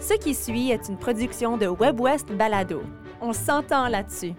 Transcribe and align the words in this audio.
Ce 0.00 0.14
qui 0.14 0.34
suit 0.34 0.70
est 0.70 0.88
une 0.88 0.96
production 0.96 1.56
de 1.56 1.66
WebWest 1.66 2.32
Balado. 2.32 2.82
On 3.20 3.32
s'entend 3.32 3.88
là-dessus. 3.88 4.32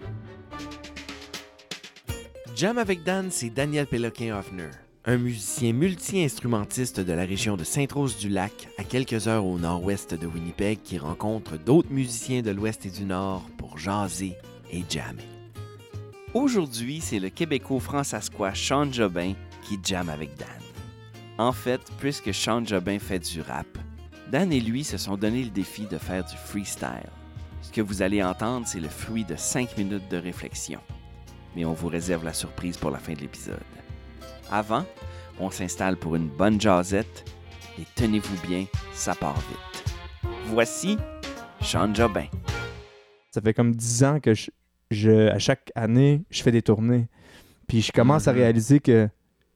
Jam 2.56 2.78
avec 2.78 3.04
Dan, 3.04 3.28
c'est 3.30 3.50
Daniel 3.50 3.86
Péloquin-Hoffner, 3.86 4.70
un 5.04 5.16
musicien 5.18 5.72
multi-instrumentiste 5.72 7.00
de 7.00 7.12
la 7.12 7.24
région 7.24 7.56
de 7.56 7.64
Sainte-Rose-du-Lac, 7.64 8.68
à 8.78 8.84
quelques 8.84 9.28
heures 9.28 9.44
au 9.44 9.58
nord-ouest 9.58 10.14
de 10.14 10.26
Winnipeg, 10.26 10.80
qui 10.82 10.98
rencontre 10.98 11.58
d'autres 11.58 11.92
musiciens 11.92 12.42
de 12.42 12.50
l'ouest 12.50 12.86
et 12.86 12.90
du 12.90 13.04
nord 13.04 13.42
pour 13.58 13.78
jaser 13.78 14.34
et 14.72 14.82
jammer. 14.88 15.28
Aujourd'hui, 16.32 17.00
c'est 17.00 17.18
le 17.18 17.28
québéco-françaisquois 17.28 18.54
Sean 18.54 18.90
Jobin 18.90 19.34
qui 19.62 19.78
jamme 19.84 20.08
avec 20.08 20.36
Dan. 20.38 20.48
En 21.38 21.52
fait, 21.52 21.80
puisque 21.98 22.32
Sean 22.34 22.64
Jobin 22.64 22.98
fait 22.98 23.18
du 23.18 23.40
rap, 23.40 23.66
Dan 24.30 24.52
et 24.52 24.60
lui 24.60 24.84
se 24.84 24.96
sont 24.96 25.16
donné 25.16 25.42
le 25.42 25.50
défi 25.50 25.86
de 25.86 25.98
faire 25.98 26.24
du 26.24 26.36
freestyle. 26.36 27.08
Ce 27.62 27.72
que 27.72 27.80
vous 27.80 28.02
allez 28.02 28.22
entendre, 28.22 28.66
c'est 28.66 28.80
le 28.80 28.88
fruit 28.88 29.24
de 29.24 29.36
5 29.36 29.76
minutes 29.76 30.08
de 30.10 30.16
réflexion. 30.16 30.80
Mais 31.56 31.64
on 31.64 31.72
vous 31.72 31.88
réserve 31.88 32.24
la 32.24 32.32
surprise 32.32 32.76
pour 32.76 32.90
la 32.90 32.98
fin 32.98 33.12
de 33.14 33.20
l'épisode. 33.20 33.58
Avant, 34.50 34.84
on 35.38 35.50
s'installe 35.50 35.96
pour 35.96 36.14
une 36.16 36.28
bonne 36.28 36.60
jasette 36.60 37.24
et 37.78 37.82
tenez-vous 37.96 38.46
bien, 38.46 38.66
ça 38.92 39.14
part 39.14 39.36
vite. 39.40 39.92
Voici 40.46 40.96
Sean 41.60 41.92
Jobin. 41.94 42.26
Ça 43.32 43.40
fait 43.40 43.54
comme 43.54 43.74
10 43.74 44.04
ans 44.04 44.20
que 44.20 44.34
je, 44.34 44.50
je- 44.90 45.28
à 45.28 45.38
chaque 45.38 45.70
année, 45.74 46.22
je 46.30 46.42
fais 46.42 46.52
des 46.52 46.62
tournées. 46.62 47.08
Puis 47.68 47.82
je 47.82 47.92
commence 47.92 48.26
à 48.28 48.32
Mhm. 48.32 48.38
réaliser 48.38 48.80
que 48.80 49.08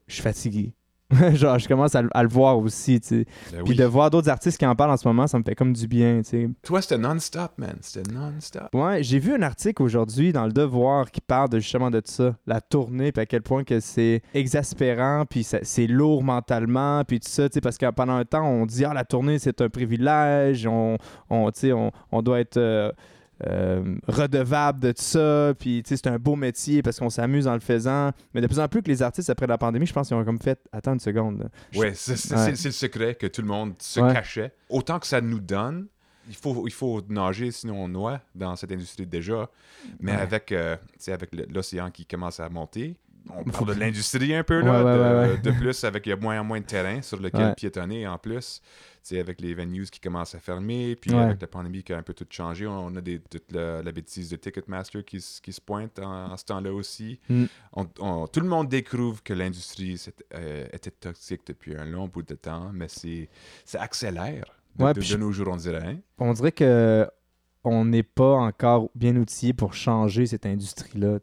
je 0.07 0.15
suis 0.15 0.23
fatigué. 0.23 0.73
Genre, 1.35 1.59
je 1.59 1.69
commence 1.69 1.95
à, 1.95 2.03
le- 2.03 2.11
à 2.13 2.23
le 2.23 2.29
voir 2.29 2.59
aussi, 2.59 3.01
tu 3.01 3.09
sais. 3.09 3.25
Ben 3.53 3.63
Puis 3.65 3.71
oui. 3.73 3.77
de 3.77 3.85
voir 3.85 4.11
d'autres 4.11 4.29
artistes 4.29 4.59
qui 4.59 4.67
en 4.67 4.75
parlent 4.75 4.91
en 4.91 4.97
ce 4.97 5.07
moment, 5.07 5.27
ça 5.27 5.39
me 5.39 5.43
fait 5.45 5.55
comme 5.55 5.73
du 5.73 5.87
bien, 5.87 6.21
tu 6.23 6.31
sais. 6.31 6.51
Toi, 6.63 6.83
c'était 6.83 6.99
non-stop, 6.99 7.53
man. 7.59 7.77
C'était 7.81 8.13
non-stop. 8.13 8.69
Ouais, 8.75 9.03
j'ai 9.03 9.19
vu 9.19 9.35
un 9.35 9.43
article 9.43 9.83
aujourd'hui 9.83 10.33
dans 10.33 10.47
Le 10.47 10.53
Devoir 10.53 11.11
qui 11.11 11.21
parle 11.21 11.49
de, 11.49 11.59
justement 11.59 11.91
de 11.91 12.01
ça, 12.05 12.35
la 12.47 12.61
tournée, 12.61 13.13
puis 13.13 13.23
à 13.23 13.27
quel 13.27 13.43
point 13.43 13.65
que 13.65 13.81
c'est 13.81 14.23
exaspérant, 14.35 15.25
puis 15.29 15.43
c'est 15.45 15.87
lourd 15.87 16.23
mentalement, 16.23 17.03
puis 17.05 17.21
tout 17.21 17.29
ça, 17.29 17.49
tu 17.49 17.55
sais, 17.55 17.61
parce 17.61 17.77
que 17.79 17.91
pendant 17.91 18.15
un 18.15 18.25
temps, 18.25 18.45
on 18.47 18.67
dit 18.67 18.85
«Ah, 18.87 18.95
la 18.95 19.05
tournée, 19.05 19.39
c'est 19.39 19.61
un 19.61 19.69
privilège, 19.69 20.67
on, 20.67 20.97
on, 21.31 21.51
tu 21.51 21.61
sais, 21.61 21.73
on, 21.73 21.91
on 22.13 22.23
doit 22.23 22.41
être... 22.41 22.57
euh, 22.57 22.91
euh, 23.47 23.97
redevable 24.07 24.81
de 24.81 24.93
tout 24.93 25.03
ça, 25.03 25.53
puis 25.59 25.83
c'est 25.85 26.07
un 26.07 26.19
beau 26.19 26.37
métier 26.37 26.83
parce 26.83 26.99
qu'on 26.99 27.11
s'amuse 27.11 27.47
en 27.49 27.55
le 27.55 27.61
faisant. 27.61 28.13
Mais 28.33 28.41
de 28.41 28.47
plus 28.47 28.61
en 28.61 28.69
plus 28.69 28.83
que 28.83 28.89
les 28.89 29.03
artistes, 29.03 29.29
après 29.31 29.47
la 29.47 29.59
pandémie, 29.59 29.87
je 29.87 29.93
pense 29.93 30.09
qu'ils 30.09 30.17
ont 30.17 30.25
comme 30.25 30.41
fait 30.41 30.61
Attends 30.73 30.93
une 30.95 31.01
seconde. 31.01 31.49
Je- 31.73 31.79
Ouais, 31.81 31.93
c'est 31.95 32.33
Ouais. 32.35 32.51
le 32.51 32.57
secret 32.71 33.15
que 33.17 33.27
tout 33.27 33.43
le 33.43 33.49
monde 33.49 33.75
se 33.81 34.01
Ouais. 34.01 34.13
cachait. 34.13 34.53
Autant 34.69 34.99
que 34.99 35.07
ça 35.07 35.21
nous 35.21 35.41
donne, 35.41 35.87
il 36.29 36.37
faut, 36.37 36.67
il 36.67 36.73
faut 36.73 37.03
nager, 37.09 37.51
sinon 37.51 37.85
on 37.85 37.89
noie 37.89 38.21
dans 38.35 38.57
cette 38.57 38.73
industrie 38.73 39.07
déjà. 39.07 39.49
Mais 40.01 40.13
Ouais. 40.13 40.19
avec, 40.21 40.53
euh, 40.53 40.77
avec 41.09 41.31
l'océan 41.53 41.91
qui 41.91 42.07
commence 42.07 42.41
à 42.41 42.49
monter, 42.49 42.97
on 43.31 43.43
parle 43.69 43.75
de 43.75 43.81
l'industrie 43.81 44.35
un 44.35 44.45
peu, 44.45 44.61
là, 44.61 44.85
Ouais, 44.85 44.85
ouais, 44.85 44.95
de, 44.97 45.03
ouais, 45.29 45.33
ouais. 45.35 45.39
de 45.39 45.51
plus, 45.51 45.85
avec 45.85 46.07
il 46.07 46.11
y 46.11 46.13
a 46.13 46.17
moins 46.17 46.39
en 46.41 46.45
moins 46.45 46.61
de 46.61 46.65
terrain 46.67 47.03
sur 47.03 47.19
lequel 47.21 47.55
piétonner 47.57 48.07
en 48.07 48.17
plus. 48.19 48.61
Avec 49.13 49.41
les 49.41 49.53
venues 49.55 49.85
qui 49.85 50.01
commencent 50.01 50.35
à 50.35 50.39
fermer, 50.41 50.97
puis 50.97 51.13
Ouais. 51.13 51.21
avec 51.23 51.41
la 51.41 51.47
pandémie 51.47 51.83
qui 51.83 51.93
a 51.93 51.99
un 51.99 52.03
peu 52.03 52.15
tout 52.15 52.27
changé, 52.31 52.67
on 52.67 52.95
a 52.97 53.01
des, 53.01 53.21
toute 53.21 53.53
la, 53.53 53.83
la 53.83 53.93
bêtise 53.93 54.31
de 54.31 54.37
Ticketmaster 54.37 55.05
qui, 55.05 55.19
qui 55.43 55.53
se 55.53 55.61
pointe 55.61 55.99
en, 55.99 56.33
en 56.33 56.37
ce 56.39 56.45
temps-là 56.47 56.73
aussi. 56.73 57.21
Mm. 57.29 57.45
On- 57.75 57.87
on- 58.01 58.27
tout 58.27 58.41
le 58.41 58.49
monde 58.49 58.69
découvre 58.69 59.23
que 59.23 59.35
l'industrie 59.35 60.01
euh, 60.35 60.67
était 60.73 60.91
toxique 60.91 61.43
depuis 61.47 61.77
un 61.77 61.85
long 61.85 62.09
bout 62.09 62.23
de 62.23 62.35
temps, 62.35 62.71
mais 62.73 62.89
c'est 62.89 63.29
ça 63.67 63.83
accélère 63.83 64.45
de, 64.77 64.85
Ouais, 64.85 64.95
de- 64.95 65.17
nos 65.17 65.31
jours, 65.33 65.49
on 65.51 65.57
dirait. 65.57 65.87
hein. 65.87 65.99
on 66.19 66.33
dirait 66.33 66.53
que 66.53 67.07
on 67.67 67.85
n'est 67.87 68.03
pas 68.03 68.35
encore 68.37 68.91
bien 68.95 69.17
outillé 69.17 69.53
pour 69.55 69.73
changer 69.75 70.27
cette 70.27 70.45
industrie-là. 70.47 71.19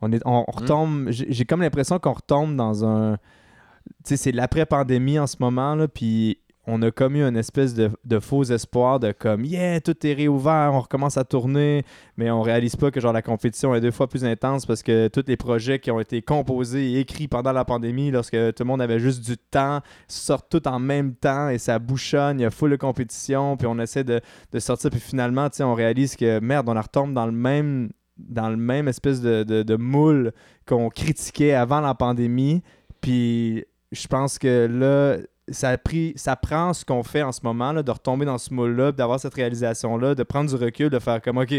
On, 0.00 0.10
est, 0.12 0.20
on, 0.24 0.44
on 0.48 0.50
retombe. 0.50 1.10
J'ai 1.10 1.26
j'ai 1.32 1.44
comme 1.44 1.60
l'impression 1.60 1.98
qu'on 2.00 2.12
retombe 2.14 2.56
dans 2.56 2.84
un. 2.84 3.16
Tu 3.16 3.92
sais, 4.04 4.16
c'est 4.16 4.32
l'après-pandémie 4.32 5.18
en 5.20 5.26
ce 5.28 5.36
moment, 5.40 5.74
là, 5.76 5.86
puis 5.88 6.38
on 6.66 6.82
a 6.82 6.90
comme 6.90 7.16
eu 7.16 7.22
une 7.22 7.36
espèce 7.36 7.74
de, 7.74 8.20
faux 8.20 8.44
espoir 8.44 9.00
de 9.00 9.12
comme, 9.12 9.44
yeah, 9.44 9.80
tout 9.80 10.06
est 10.06 10.12
réouvert, 10.12 10.70
on 10.72 10.80
recommence 10.80 11.16
à 11.16 11.24
tourner, 11.24 11.84
mais 12.16 12.30
on 12.30 12.42
réalise 12.42 12.76
pas 12.76 12.90
que 12.90 13.00
genre 13.00 13.12
la 13.12 13.22
compétition 13.22 13.74
est 13.74 13.80
deux 13.80 13.90
fois 13.90 14.08
plus 14.08 14.24
intense 14.24 14.66
parce 14.66 14.82
que 14.82 15.08
tous 15.08 15.24
les 15.26 15.36
projets 15.36 15.78
qui 15.78 15.90
ont 15.90 16.00
été 16.00 16.20
composés 16.20 16.92
et 16.92 17.00
écrits 17.00 17.28
pendant 17.28 17.52
la 17.52 17.64
pandémie, 17.64 18.10
lorsque 18.10 18.36
tout 18.36 18.62
le 18.62 18.66
monde 18.66 18.82
avait 18.82 18.98
juste 18.98 19.24
du 19.24 19.38
temps, 19.38 19.80
sortent 20.06 20.50
tout 20.50 20.68
en 20.68 20.78
même 20.78 21.14
temps 21.14 21.48
et 21.48 21.58
ça 21.58 21.78
bouchonne, 21.78 22.38
il 22.38 22.42
y 22.42 22.46
a 22.46 22.50
full 22.50 22.70
de 22.70 22.76
compétition, 22.76 23.56
puis 23.56 23.66
on 23.66 23.78
essaie 23.78 24.04
de, 24.04 24.20
sortir, 24.58 24.90
puis 24.90 25.00
finalement, 25.00 25.48
on 25.60 25.74
réalise 25.74 26.14
que 26.14 26.40
merde, 26.40 26.68
on 26.68 26.74
la 26.74 26.82
retombe 26.82 27.14
dans 27.14 27.26
le 27.26 27.32
même 27.32 27.90
dans 28.18 28.50
le 28.50 28.56
même 28.56 28.86
espèce 28.86 29.22
de, 29.22 29.44
de, 29.44 29.62
de 29.62 29.76
moule 29.76 30.32
qu'on 30.66 30.90
critiquait 30.90 31.54
avant 31.54 31.80
la 31.80 31.94
pandémie. 31.94 32.62
Puis 33.00 33.64
je 33.92 34.06
pense 34.06 34.38
que 34.38 34.66
là, 34.66 35.16
ça, 35.50 35.70
a 35.70 35.78
pris, 35.78 36.12
ça 36.16 36.36
prend 36.36 36.72
ce 36.72 36.84
qu'on 36.84 37.02
fait 37.02 37.22
en 37.22 37.32
ce 37.32 37.40
moment, 37.42 37.72
là, 37.72 37.82
de 37.82 37.90
retomber 37.90 38.24
dans 38.24 38.38
ce 38.38 38.52
moule-là, 38.54 38.92
d'avoir 38.92 39.18
cette 39.20 39.34
réalisation-là, 39.34 40.14
de 40.14 40.22
prendre 40.22 40.48
du 40.50 40.56
recul, 40.56 40.90
de 40.90 40.98
faire 40.98 41.20
comme 41.20 41.38
OK, 41.38 41.54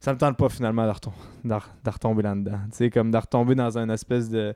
ça 0.00 0.12
me 0.12 0.18
tente 0.18 0.36
pas 0.36 0.48
finalement 0.48 0.86
de, 0.86 0.92
retom- 0.92 1.12
de 1.44 1.54
re- 1.54 1.62
de 1.84 1.90
retomber 1.90 2.22
là-dedans. 2.22 2.58
Tu 2.70 2.76
sais, 2.76 2.90
comme 2.90 3.10
de 3.10 3.16
retomber 3.16 3.54
dans 3.54 3.78
une 3.78 3.90
espèce 3.90 4.28
de, 4.28 4.54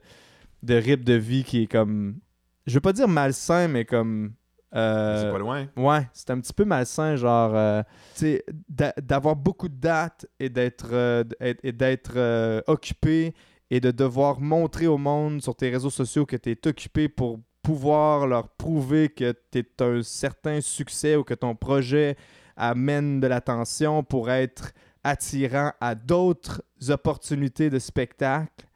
de 0.63 0.75
rythme 0.75 1.05
de 1.05 1.15
vie 1.15 1.45
qui 1.45 1.63
est 1.63 1.67
comme. 1.67 2.19
Je 2.67 2.75
veux 2.75 2.81
pas 2.81 2.93
dire 2.93 3.09
malsain, 3.09 3.67
mais 3.69 3.85
comme. 3.87 4.35
euh, 4.75 5.23
c'est 5.25 5.33
pas 5.33 5.39
loin. 5.39 5.67
Ouais, 5.77 6.07
c'est 6.13 6.29
un 6.31 6.39
petit 6.41 6.53
peu 6.53 6.67
malsain, 6.67 7.17
genre, 7.17 7.53
euh, 7.55 7.83
tu 8.15 8.21
sais, 8.21 8.45
d'a- 8.69 8.93
d'avoir 9.01 9.37
beaucoup 9.37 9.69
de 9.69 9.77
dates 9.77 10.27
et 10.39 10.51
d'être 10.51 10.89
euh, 10.93 11.25
et- 11.41 11.73
d'être 11.73 12.63
occupé 12.67 13.33
et 13.71 13.81
de 13.81 13.91
devoir 13.91 14.41
montrer 14.41 14.87
au 14.87 14.99
monde 14.99 15.41
sur 15.41 15.55
tes 15.55 15.71
réseaux 15.71 15.89
sociaux 15.91 16.27
que 16.27 16.37
tu 16.37 16.51
es 16.51 16.67
occupé 16.69 17.09
pour 17.09 17.41
pouvoir 17.73 18.27
leur 18.27 18.49
prouver 18.49 19.11
que 19.11 19.35
tu 19.51 19.59
es 19.59 19.83
un 19.83 20.03
certain 20.03 20.63
succès 20.63 21.17
ou 21.17 21.23
que 21.23 21.35
ton 21.35 21.55
projet 21.55 22.17
amène 22.57 23.21
de 23.21 23.27
l'attention 23.27 24.03
pour 24.03 24.31
être 24.31 24.73
attirant 25.05 25.73
à 25.79 25.95
d'autres 25.95 26.63
opportunités 26.89 27.69
de 27.69 27.79
spectacle. 27.79 28.67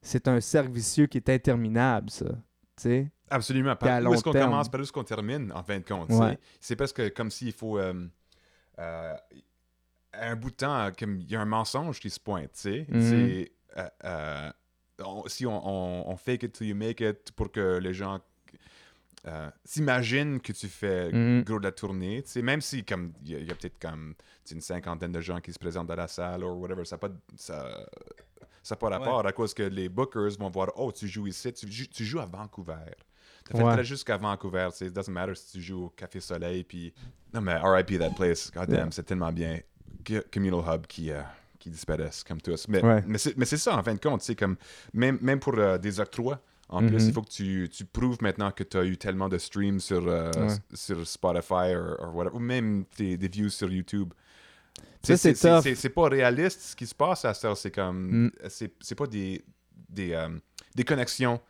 C'est 0.00 0.28
un 0.28 0.40
cercle 0.40 0.70
vicieux 0.72 1.06
qui 1.06 1.18
est 1.18 1.28
interminable, 1.28 2.08
ça. 2.08 2.24
Tu 2.24 2.34
sais? 2.76 3.10
Absolument. 3.28 3.76
Par 3.76 4.02
où 4.04 4.14
est-ce 4.14 4.24
qu'on 4.24 4.32
commence, 4.32 4.70
par 4.70 4.80
où 4.80 4.82
est-ce 4.82 4.92
qu'on 4.92 5.04
termine, 5.04 5.52
en 5.54 5.62
fin 5.62 5.78
de 5.78 5.84
compte. 5.84 6.08
Ouais. 6.08 6.38
C'est 6.58 6.74
presque 6.76 7.12
comme 7.12 7.30
s'il 7.30 7.52
faut. 7.52 7.78
euh, 7.78 8.06
euh, 8.78 9.14
un 10.14 10.36
bout 10.36 10.50
de 10.50 10.56
temps, 10.56 10.88
comme 10.98 11.20
il 11.20 11.30
y 11.30 11.36
a 11.36 11.40
un 11.42 11.44
mensonge 11.44 12.00
qui 12.00 12.08
se 12.08 12.18
pointe, 12.18 12.52
tu 12.54 12.60
sais? 12.60 12.86
Mhm. 12.88 13.44
Euh, 14.14 14.50
si 15.26 15.44
on, 15.44 15.68
on- 15.68 16.10
on 16.10 16.16
fake 16.16 16.44
it 16.44 16.52
till 16.54 16.66
you 16.68 16.74
make 16.74 17.00
it 17.02 17.30
pour 17.36 17.52
que 17.52 17.76
les 17.78 17.92
gens 17.92 18.18
euh, 19.28 19.50
s'imaginent 19.64 20.40
que 20.40 20.52
tu 20.52 20.66
fais 20.68 21.12
Mhm. 21.12 21.44
gros 21.44 21.58
de 21.58 21.64
la 21.64 21.72
tournée, 21.72 22.22
tu 22.22 22.30
sais, 22.30 22.42
même 22.42 22.60
si 22.60 22.84
comme 22.84 23.12
il 23.24 23.44
y 23.46 23.50
a, 23.50 23.54
peut-être 23.54 23.78
comme 23.78 24.14
une 24.50 24.60
cinquantaine 24.60 25.12
de 25.12 25.20
gens 25.20 25.40
qui 25.40 25.52
se 25.52 25.58
présentent 25.58 25.86
dans 25.88 25.94
la 25.94 26.08
salle 26.08 26.42
ou 26.42 26.48
whatever, 26.54 26.84
ça 26.84 26.96
n'a 26.96 27.00
pas, 27.00 27.08
de- 27.08 27.18
ça, 27.36 27.68
ça 28.62 28.76
pas 28.76 28.88
rapport 28.88 29.26
à 29.26 29.32
cause 29.32 29.52
que 29.54 29.62
les 29.62 29.88
bookers 29.88 30.36
vont 30.38 30.48
voir 30.50 30.70
oh 30.76 30.90
tu 30.92 31.06
joues 31.06 31.26
ici, 31.26 31.52
tu, 31.52 31.70
joues- 31.70 31.86
tu 31.86 32.04
joues 32.04 32.20
à 32.20 32.26
Vancouver. 32.26 32.74
T'as 33.44 33.56
fait 33.58 33.64
Ouais. 33.64 33.84
jusqu'à 33.84 34.16
Vancouver, 34.16 34.68
tu 34.72 34.76
sais, 34.78 34.86
it 34.86 34.92
doesn't 34.92 35.12
matter 35.12 35.34
si 35.34 35.52
tu 35.52 35.62
joues 35.62 35.84
au 35.84 35.88
Café 35.90 36.20
Soleil 36.20 36.64
puis 36.64 36.92
non 37.32 37.40
mais 37.40 37.56
RIP 37.56 37.98
that 37.98 38.10
place, 38.10 38.50
god 38.50 38.66
damn, 38.68 38.76
Yeah. 38.76 38.88
c'est 38.90 39.04
tellement 39.04 39.32
bien. 39.32 39.60
Communal 40.32 40.60
Hub 40.66 40.86
qui 40.86 41.10
euh, 41.10 41.20
qui 41.58 41.70
disparaissent 41.70 42.22
comme 42.24 42.40
tous. 42.40 42.68
Mais, 42.68 42.82
Ouais. 42.84 43.02
mais 43.06 43.18
c'est 43.18 43.36
mais 43.36 43.44
c'est 43.44 43.56
ça 43.56 43.76
en 43.76 43.82
fin 43.82 43.92
de 43.94 43.98
compte, 44.00 44.22
c'est 44.22 44.36
comme 44.36 44.56
même 44.94 45.18
même 45.20 45.40
pour 45.40 45.58
euh, 45.58 45.76
des 45.76 45.98
octrois 46.00 46.40
en 46.70 46.80
plus, 46.86 47.02
Mhm. 47.02 47.08
il 47.08 47.12
faut 47.12 47.22
que 47.22 47.30
tu, 47.30 47.68
tu 47.72 47.84
prouves 47.84 48.18
maintenant 48.20 48.50
que 48.50 48.62
tu 48.64 48.76
as 48.76 48.84
eu 48.84 48.96
tellement 48.96 49.28
de 49.28 49.38
streams 49.38 49.80
sur, 49.80 50.06
euh, 50.06 50.30
Ouais. 50.36 50.56
sur 50.74 51.06
Spotify 51.06 51.74
or, 51.74 51.96
or 52.00 52.14
whatever, 52.14 52.36
ou 52.36 52.40
même 52.40 52.84
des, 52.96 53.16
des 53.16 53.28
views 53.28 53.48
sur 53.50 53.70
YouTube. 53.70 54.12
C'est 55.02 55.88
pas 55.94 56.08
réaliste 56.08 56.60
ce 56.60 56.76
qui 56.76 56.86
se 56.86 56.94
passe 56.94 57.24
à 57.24 57.34
ça. 57.34 57.54
C'est 57.54 57.70
comme. 57.70 58.26
Mm. 58.26 58.30
C'est 58.48 58.94
pas 58.94 59.06
des, 59.06 59.44
des, 59.88 60.12
euh, 60.12 60.28
des 60.74 60.84
connexions 60.84 61.40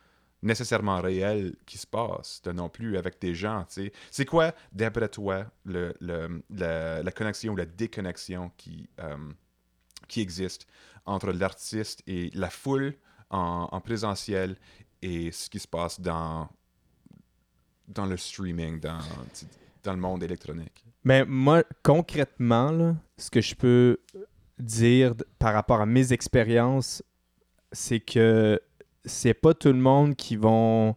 nécessairement 0.41 1.01
réelles 1.01 1.55
qui 1.65 1.77
se 1.77 1.85
passent 1.85 2.41
non 2.53 2.69
plus 2.69 2.97
avec 2.97 3.19
des 3.19 3.35
gens. 3.35 3.65
tu 3.67 3.83
sais. 3.83 3.91
C'est 4.09 4.23
quoi, 4.25 4.53
d'après 4.71 5.09
toi, 5.09 5.45
le, 5.65 5.93
le- 5.99 6.41
la, 6.49 7.03
la 7.03 7.11
connexion 7.11 7.51
ou 7.53 7.55
la 7.57 7.65
déconnexion 7.65 8.49
qui, 8.55 8.87
euh, 9.01 9.17
qui 10.07 10.21
existe 10.21 10.65
entre 11.05 11.33
l'artiste 11.33 12.01
et 12.07 12.29
la 12.33 12.49
foule 12.49 12.93
en, 13.29 13.67
en 13.69 13.81
présentiel 13.81 14.55
et 15.01 15.31
ce 15.31 15.49
qui 15.49 15.59
se 15.59 15.67
passe 15.67 15.99
dans, 15.99 16.47
dans 17.87 18.05
le 18.05 18.17
streaming, 18.17 18.79
dans, 18.79 18.99
dans 19.83 19.93
le 19.93 19.99
monde 19.99 20.23
électronique? 20.23 20.85
Mais 21.03 21.25
moi, 21.25 21.63
concrètement, 21.83 22.71
là, 22.71 22.95
ce 23.17 23.29
que 23.29 23.41
je 23.41 23.55
peux 23.55 23.97
dire 24.57 25.13
par 25.37 25.53
rapport 25.53 25.81
à 25.81 25.85
mes 25.85 26.11
expériences, 26.11 27.03
c'est 27.71 27.99
que 27.99 28.59
c'est 29.05 29.33
pas 29.33 29.53
tout 29.53 29.69
le 29.69 29.79
monde 29.79 30.15
qui 30.15 30.35
vont 30.35 30.95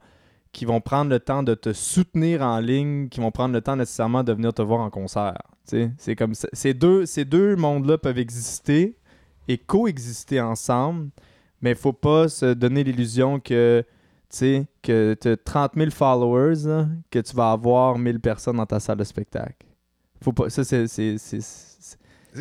qui 0.53 0.67
vont 0.67 0.81
prendre 0.81 1.11
le 1.11 1.19
temps 1.19 1.43
de 1.43 1.55
te 1.55 1.73
soutenir 1.73 2.43
en 2.43 2.61
ligne, 2.61 3.09
qui 3.09 3.21
vont 3.21 3.31
prendre 3.31 3.55
le 3.55 3.63
temps 3.63 3.75
nécessairement 3.77 4.23
de 4.23 4.35
venir 4.35 4.53
te 4.53 4.61
voir 4.61 4.81
en 4.81 4.91
concert. 4.91 5.41
C'est 5.65 6.17
comme. 6.17 6.35
Ces 6.35 6.75
deux, 6.75 7.07
ces 7.07 7.25
deux 7.25 7.57
mondes-là 7.57 7.97
peuvent 7.97 8.19
exister 8.19 8.99
et 9.49 9.57
coexister 9.59 10.41
ensemble, 10.41 11.11
mais 11.63 11.71
il 11.71 11.77
faut 11.77 11.93
pas 11.93 12.29
se 12.29 12.53
donner 12.53 12.85
l'illusion 12.85 13.41
que 13.41 13.85
tu 14.31 14.39
sais, 14.39 14.67
que 14.83 15.17
tu 15.21 15.29
as 15.29 15.37
30 15.37 15.73
000 15.77 15.91
followers, 15.91 16.67
là, 16.67 16.89
que 17.11 17.19
tu 17.19 17.37
vas 17.37 17.53
avoir 17.53 17.99
1000 17.99 18.19
personnes 18.19 18.57
dans 18.57 18.67
ta 18.67 18.81
salle 18.81 18.97
de 18.97 19.05
spectacle. 19.05 19.67
Faut 20.23 20.33
pas, 20.33 20.49
ça, 20.49 20.65
c'est, 20.65 20.87
c'est, 20.87 21.19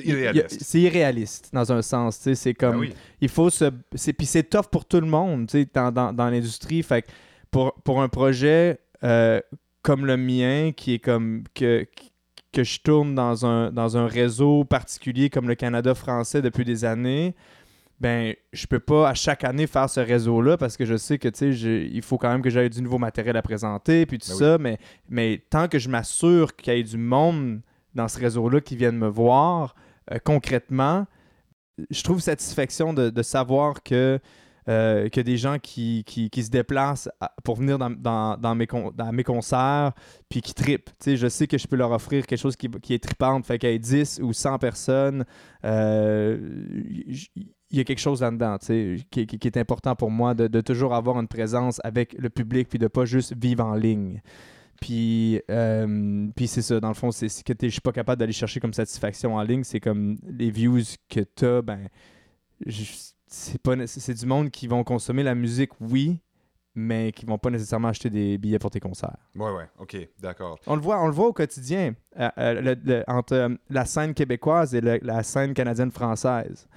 irréaliste. 0.03 0.57
c'est 0.62 0.79
irréaliste 0.79 1.50
dans 1.53 1.71
un 1.71 1.81
sens. 1.81 2.18
tu 2.18 2.23
sais, 2.23 2.35
C'est 2.35 2.53
comme 2.53 2.73
Ben 2.73 2.79
oui. 2.79 2.94
il 3.19 3.29
faut 3.29 3.50
se. 3.50 3.65
Puis 3.65 4.25
c'est 4.25 4.44
tough 4.44 4.68
pour 4.71 4.85
tout 4.85 5.01
le 5.01 5.07
monde 5.07 5.47
tu 5.47 5.62
sais, 5.62 5.69
dans, 5.74 5.91
dans, 5.91 6.13
dans 6.13 6.29
l'industrie. 6.29 6.81
Fait 6.81 7.01
que 7.01 7.07
pour, 7.50 7.74
pour 7.83 8.01
un 8.01 8.07
projet 8.07 8.79
euh, 9.03 9.41
comme 9.81 10.06
le 10.06 10.17
mien, 10.17 10.71
qui 10.71 10.94
est 10.94 11.00
comme. 11.00 11.44
que, 11.53 11.85
que 12.53 12.63
je 12.63 12.79
tourne 12.81 13.15
dans 13.15 13.45
un, 13.45 13.71
dans 13.71 13.97
un 13.97 14.07
réseau 14.07 14.63
particulier 14.65 15.29
comme 15.29 15.47
le 15.47 15.56
Canada 15.56 15.95
français 15.95 16.41
depuis 16.41 16.65
des 16.65 16.83
années, 16.85 17.33
ben 18.01 18.33
je 18.51 18.65
peux 18.65 18.80
pas 18.80 19.07
à 19.09 19.13
chaque 19.13 19.44
année 19.44 19.68
faire 19.68 19.89
ce 19.89 20.00
réseau-là 20.00 20.57
parce 20.57 20.75
que 20.75 20.86
je 20.86 20.98
sais 20.98 21.19
que 21.19 21.27
tu 21.30 21.53
sais, 21.56 21.88
il 21.89 22.01
faut 22.01 22.18
quand 22.18 22.31
même 22.31 22.42
que 22.42 22.50
j'aie 22.50 22.68
du 22.68 22.81
nouveau 22.81 22.98
matériel 22.98 23.38
à 23.38 23.42
présenter 23.44 24.06
puis 24.07 24.18
tout 24.18 24.27
Ben 24.30 24.33
oui. 24.33 24.39
ça, 24.39 24.57
mais, 24.57 24.77
mais 25.07 25.44
tant 25.51 25.68
que 25.68 25.77
je 25.77 25.88
m'assure 25.88 26.56
qu'il 26.56 26.74
y 26.74 26.80
ait 26.80 26.83
du 26.83 26.98
monde 26.98 27.62
dans 27.94 28.07
ce 28.07 28.19
réseau-là 28.19 28.59
qui 28.59 28.75
vienne 28.75 28.98
me 28.98 29.07
voir 29.07 29.75
euh, 30.12 30.18
concrètement, 30.24 31.06
je 31.92 32.01
trouve 32.03 32.19
satisfaction 32.21 32.92
de, 32.94 33.12
de 33.12 33.21
savoir 33.21 33.83
que 33.83 34.19
euh, 34.69 35.09
que 35.09 35.19
des 35.21 35.38
gens 35.38 35.57
qui, 35.57 36.03
qui, 36.06 36.30
qui 36.30 36.44
se 36.44 36.51
déplacent 36.51 37.09
à- 37.19 37.33
pour 37.44 37.56
venir 37.56 37.80
dans, 37.80 37.89
dans, 37.89 38.38
dans 38.38 38.53
mes, 38.53 38.68
con- 38.68 38.92
dans 38.95 39.12
mes 39.12 39.24
concerts 39.24 39.92
puis 40.30 40.42
qui 40.42 40.53
tripent. 40.53 40.92
Je 41.06 41.27
sais 41.30 41.48
que 41.48 41.57
je 41.57 41.65
peux 41.68 41.75
leur 41.75 41.92
offrir 41.92 42.27
quelque 42.27 42.39
chose 42.39 42.56
qui, 42.56 42.69
qui 42.69 42.94
est 42.94 43.03
trippante. 43.03 43.45
Fait 43.48 43.57
qu'il 43.57 43.69
y 43.71 43.74
ait 43.74 43.80
10 43.80 44.19
ou 44.21 44.33
100 44.33 44.59
personnes, 44.59 45.25
euh, 45.65 46.38
il 47.71 47.77
y 47.77 47.81
a 47.81 47.83
quelque 47.83 48.00
chose 48.00 48.21
là-dedans 48.21 48.57
tu 48.59 48.65
sais, 48.68 48.95
qui, 49.09 49.25
qui- 49.25 49.39
qui 49.39 49.47
est 49.47 49.57
important 49.57 49.95
pour 49.95 50.12
moi 50.12 50.33
de, 50.33 50.47
de 50.47 50.62
toujours 50.62 50.94
avoir 50.94 51.19
une 51.19 51.27
présence 51.27 51.79
avec 51.83 52.13
le 52.13 52.29
public 52.29 52.68
puis 52.69 52.77
de 52.79 52.88
pas 52.88 53.06
juste 53.06 53.33
vivre 53.35 53.65
en 53.65 53.73
ligne. 53.75 54.21
Puis, 54.81 55.39
euh, 55.51 56.27
puis 56.35 56.47
c'est 56.47 56.63
ça, 56.63 56.79
dans 56.79 56.88
le 56.88 56.95
fond, 56.95 57.12
c'est 57.12 57.27
que 57.44 57.53
je 57.62 57.68
suis 57.68 57.81
pas 57.81 57.91
capable 57.91 58.19
d'aller 58.19 58.31
chercher 58.33 58.59
comme 58.59 58.73
satisfaction 58.73 59.35
en 59.35 59.44
ligne. 59.44 59.63
C'est 59.63 59.79
comme 59.79 60.18
les 60.27 60.50
views 60.50 60.81
que 61.07 61.19
tu 61.35 61.45
as, 61.45 61.62
ben, 61.62 61.88
c'est 63.27 63.62
pas 63.62 63.75
né- 63.75 63.88
c'est 63.88 64.13
du 64.13 64.25
monde 64.25 64.50
qui 64.50 64.67
vont 64.67 64.83
consommer 64.83 65.24
la 65.24 65.35
musique, 65.35 65.71
oui, 65.79 66.19
mais 66.75 67.12
qui 67.12 67.25
vont 67.25 67.38
pas 67.38 67.50
nécessairement 67.50 67.89
acheter 67.89 68.09
des 68.09 68.38
billets 68.38 68.59
pour 68.59 68.71
tes 68.71 68.79
concerts. 68.79 69.17
Ouais, 69.35 69.51
ouais, 69.51 69.67
ok, 69.79 69.97
d'accord. 70.19 70.57
On 70.67 70.75
le 70.75 70.81
voit, 70.81 71.01
on 71.01 71.07
le 71.07 71.13
voit 71.13 71.27
au 71.27 71.33
quotidien 71.33 71.94
euh, 72.19 72.29
euh, 72.38 72.62
le- 72.62 72.77
le- 72.83 73.03
entre 73.07 73.33
euh, 73.33 73.50
la 73.69 73.85
scène 73.85 74.13
québécoise 74.13 74.74
et 74.74 74.81
le- 74.81 75.00
la 75.01 75.21
scène 75.24 75.53
canadienne-française. 75.53 76.67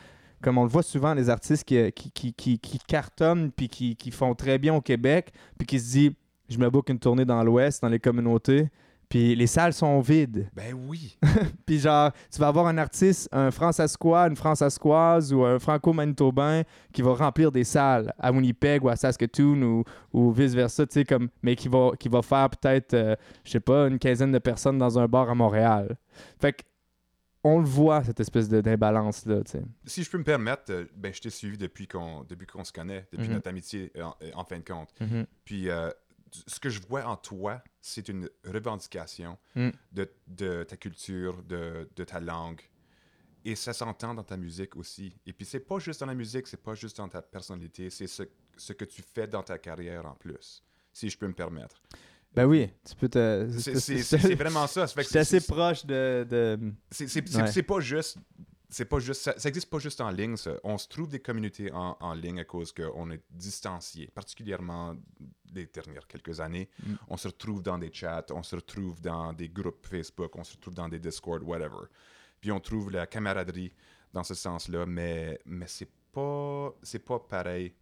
Comme 0.44 0.58
on 0.58 0.64
le 0.64 0.68
voit 0.68 0.82
souvent, 0.82 1.14
les 1.14 1.30
artistes 1.30 1.64
qui, 1.64 1.90
qui, 1.92 2.10
qui, 2.10 2.34
qui- 2.34 2.58
qui 2.58 2.78
cartonnent 2.86 3.50
puis 3.50 3.68
qui, 3.70 4.10
font 4.10 4.34
très 4.34 4.58
bien 4.58 4.74
au 4.74 4.82
Québec, 4.82 5.32
puis 5.56 5.66
qui 5.66 5.80
se 5.80 5.90
disent 5.92 6.12
Je 6.50 6.58
me 6.58 6.68
book 6.68 6.90
une 6.90 6.98
tournée 6.98 7.24
dans 7.24 7.42
l'Ouest, 7.42 7.80
dans 7.80 7.88
les 7.88 7.98
communautés, 7.98 8.68
puis 9.08 9.34
les 9.34 9.46
salles 9.46 9.72
sont 9.72 10.00
vides. 10.00 10.50
Ben 10.54 10.74
oui. 10.88 11.16
Puis 11.66 11.78
genre, 11.78 12.10
tu 12.30 12.38
vas 12.40 12.48
avoir 12.48 12.66
un 12.66 12.76
artiste, 12.76 13.28
un 13.32 13.50
Françaisquois, 13.50 14.26
une 14.28 14.36
Françaisquoise 14.36 15.32
ou 15.32 15.44
un 15.44 15.58
Franco-Manitobain 15.58 16.62
qui 16.92 17.00
va 17.00 17.14
remplir 17.14 17.50
des 17.50 17.64
salles 17.64 18.12
à 18.18 18.30
Winnipeg 18.32 18.84
ou 18.84 18.88
à 18.90 18.96
Saskatoon 18.96 19.62
ou, 19.62 19.84
ou 20.12 20.30
vice-versa, 20.32 20.86
tu 20.86 20.92
sais, 20.94 21.04
comme, 21.04 21.28
mais 21.42 21.54
qui 21.56 21.68
va, 21.68 21.92
qui 21.98 22.08
va 22.10 22.20
faire 22.22 22.50
peut-être, 22.50 22.92
euh, 22.94 23.16
je 23.44 23.52
sais 23.52 23.60
pas, 23.60 23.86
une 23.88 23.98
quinzaine 23.98 24.32
de 24.32 24.38
personnes 24.38 24.78
dans 24.78 24.98
un 24.98 25.06
bar 25.06 25.30
à 25.30 25.34
Montréal. 25.34 25.96
Fait 26.40 26.52
que, 26.52 26.62
on 27.44 27.58
le 27.60 27.66
voit, 27.66 28.02
cette 28.02 28.18
espèce 28.20 28.48
de- 28.48 28.60
d'imbalance-là. 28.60 29.42
Si 29.84 30.02
je 30.02 30.10
peux 30.10 30.18
me 30.18 30.24
permettre, 30.24 30.72
euh, 30.72 30.86
ben, 30.96 31.12
je 31.12 31.20
t'ai 31.20 31.30
suivi 31.30 31.56
depuis 31.58 31.86
qu'on 31.86 32.24
se 32.64 32.72
connaît, 32.72 33.06
depuis 33.12 33.28
Mhm. 33.28 33.34
notre 33.34 33.48
amitié 33.48 33.92
euh, 33.96 34.02
en, 34.04 34.16
en 34.40 34.44
fin 34.44 34.58
de 34.58 34.64
compte. 34.64 34.92
Puis 35.44 35.68
euh, 35.68 35.90
ce 36.46 36.58
que 36.58 36.68
je 36.70 36.80
vois 36.80 37.04
en 37.04 37.16
toi, 37.16 37.62
c'est 37.80 38.08
une 38.08 38.28
revendication 38.44 39.38
Mm. 39.54 39.68
de, 39.92 40.10
de 40.26 40.64
ta 40.64 40.76
culture, 40.76 41.42
de, 41.44 41.88
de 41.94 42.04
ta 42.04 42.18
langue. 42.18 42.60
Et 43.44 43.54
ça 43.56 43.74
s'entend 43.74 44.14
dans 44.14 44.24
ta 44.24 44.36
musique 44.38 44.74
aussi. 44.74 45.14
Et 45.26 45.32
puis 45.34 45.44
c'est 45.44 45.60
pas 45.60 45.78
juste 45.78 46.00
dans 46.00 46.06
la 46.06 46.14
musique, 46.14 46.46
c'est 46.46 46.62
pas 46.62 46.74
juste 46.74 46.96
dans 46.96 47.08
ta 47.10 47.20
personnalité, 47.20 47.90
c'est 47.90 48.06
ce, 48.06 48.22
ce 48.56 48.72
que 48.72 48.86
tu 48.86 49.02
fais 49.02 49.26
dans 49.26 49.42
ta 49.42 49.58
carrière 49.58 50.06
en 50.06 50.14
plus, 50.14 50.62
si 50.94 51.10
je 51.10 51.18
peux 51.18 51.26
me 51.28 51.34
permettre. 51.34 51.82
Ben 52.34 52.46
oui, 52.46 52.68
tu 52.84 52.94
peux 52.96 53.08
te... 53.08 53.48
C'est 53.58 54.34
vraiment 54.34 54.66
ça. 54.66 54.86
C'est 54.86 55.16
assez 55.18 55.40
proche 55.40 55.86
de... 55.86 56.26
de... 56.28 56.72
c'est 56.90 57.06
Ouais. 57.34 57.62
pas 57.62 57.80
juste. 57.80 58.18
C'est 58.68 58.86
pas 58.86 58.98
juste. 58.98 59.20
Ça, 59.22 59.34
ça 59.38 59.48
existe 59.48 59.70
pas 59.70 59.78
juste 59.78 60.00
en 60.00 60.10
ligne, 60.10 60.36
ça. 60.36 60.54
On 60.64 60.78
se 60.78 60.88
trouve 60.88 61.08
des 61.08 61.20
communautés 61.20 61.70
en, 61.72 61.96
en 62.00 62.12
ligne 62.12 62.40
à 62.40 62.44
cause 62.44 62.72
qu'on 62.72 63.08
est 63.12 63.22
distancié, 63.30 64.10
particulièrement 64.12 64.96
les 65.54 65.66
dernières 65.66 66.08
quelques 66.08 66.40
années. 66.40 66.68
Mm. 66.84 66.94
On 67.08 67.16
se 67.16 67.28
retrouve 67.28 67.62
dans 67.62 67.78
des 67.78 67.92
chats, 67.92 68.26
on 68.30 68.42
se 68.42 68.56
retrouve 68.56 69.00
dans 69.00 69.32
des 69.32 69.48
groupes 69.48 69.86
Facebook, 69.86 70.34
on 70.34 70.42
se 70.42 70.56
retrouve 70.56 70.74
dans 70.74 70.88
des 70.88 70.98
Discord, 70.98 71.40
whatever. 71.44 71.86
Puis 72.40 72.50
on 72.50 72.58
trouve 72.58 72.90
la 72.90 73.06
camaraderie 73.06 73.72
dans 74.12 74.24
ce 74.24 74.34
sens-là, 74.34 74.86
mais, 74.86 75.38
mais 75.46 75.66
c'est 75.68 75.90
pas, 76.10 76.74
c'est 76.82 77.04
pas 77.04 77.20
pareil 77.20 77.74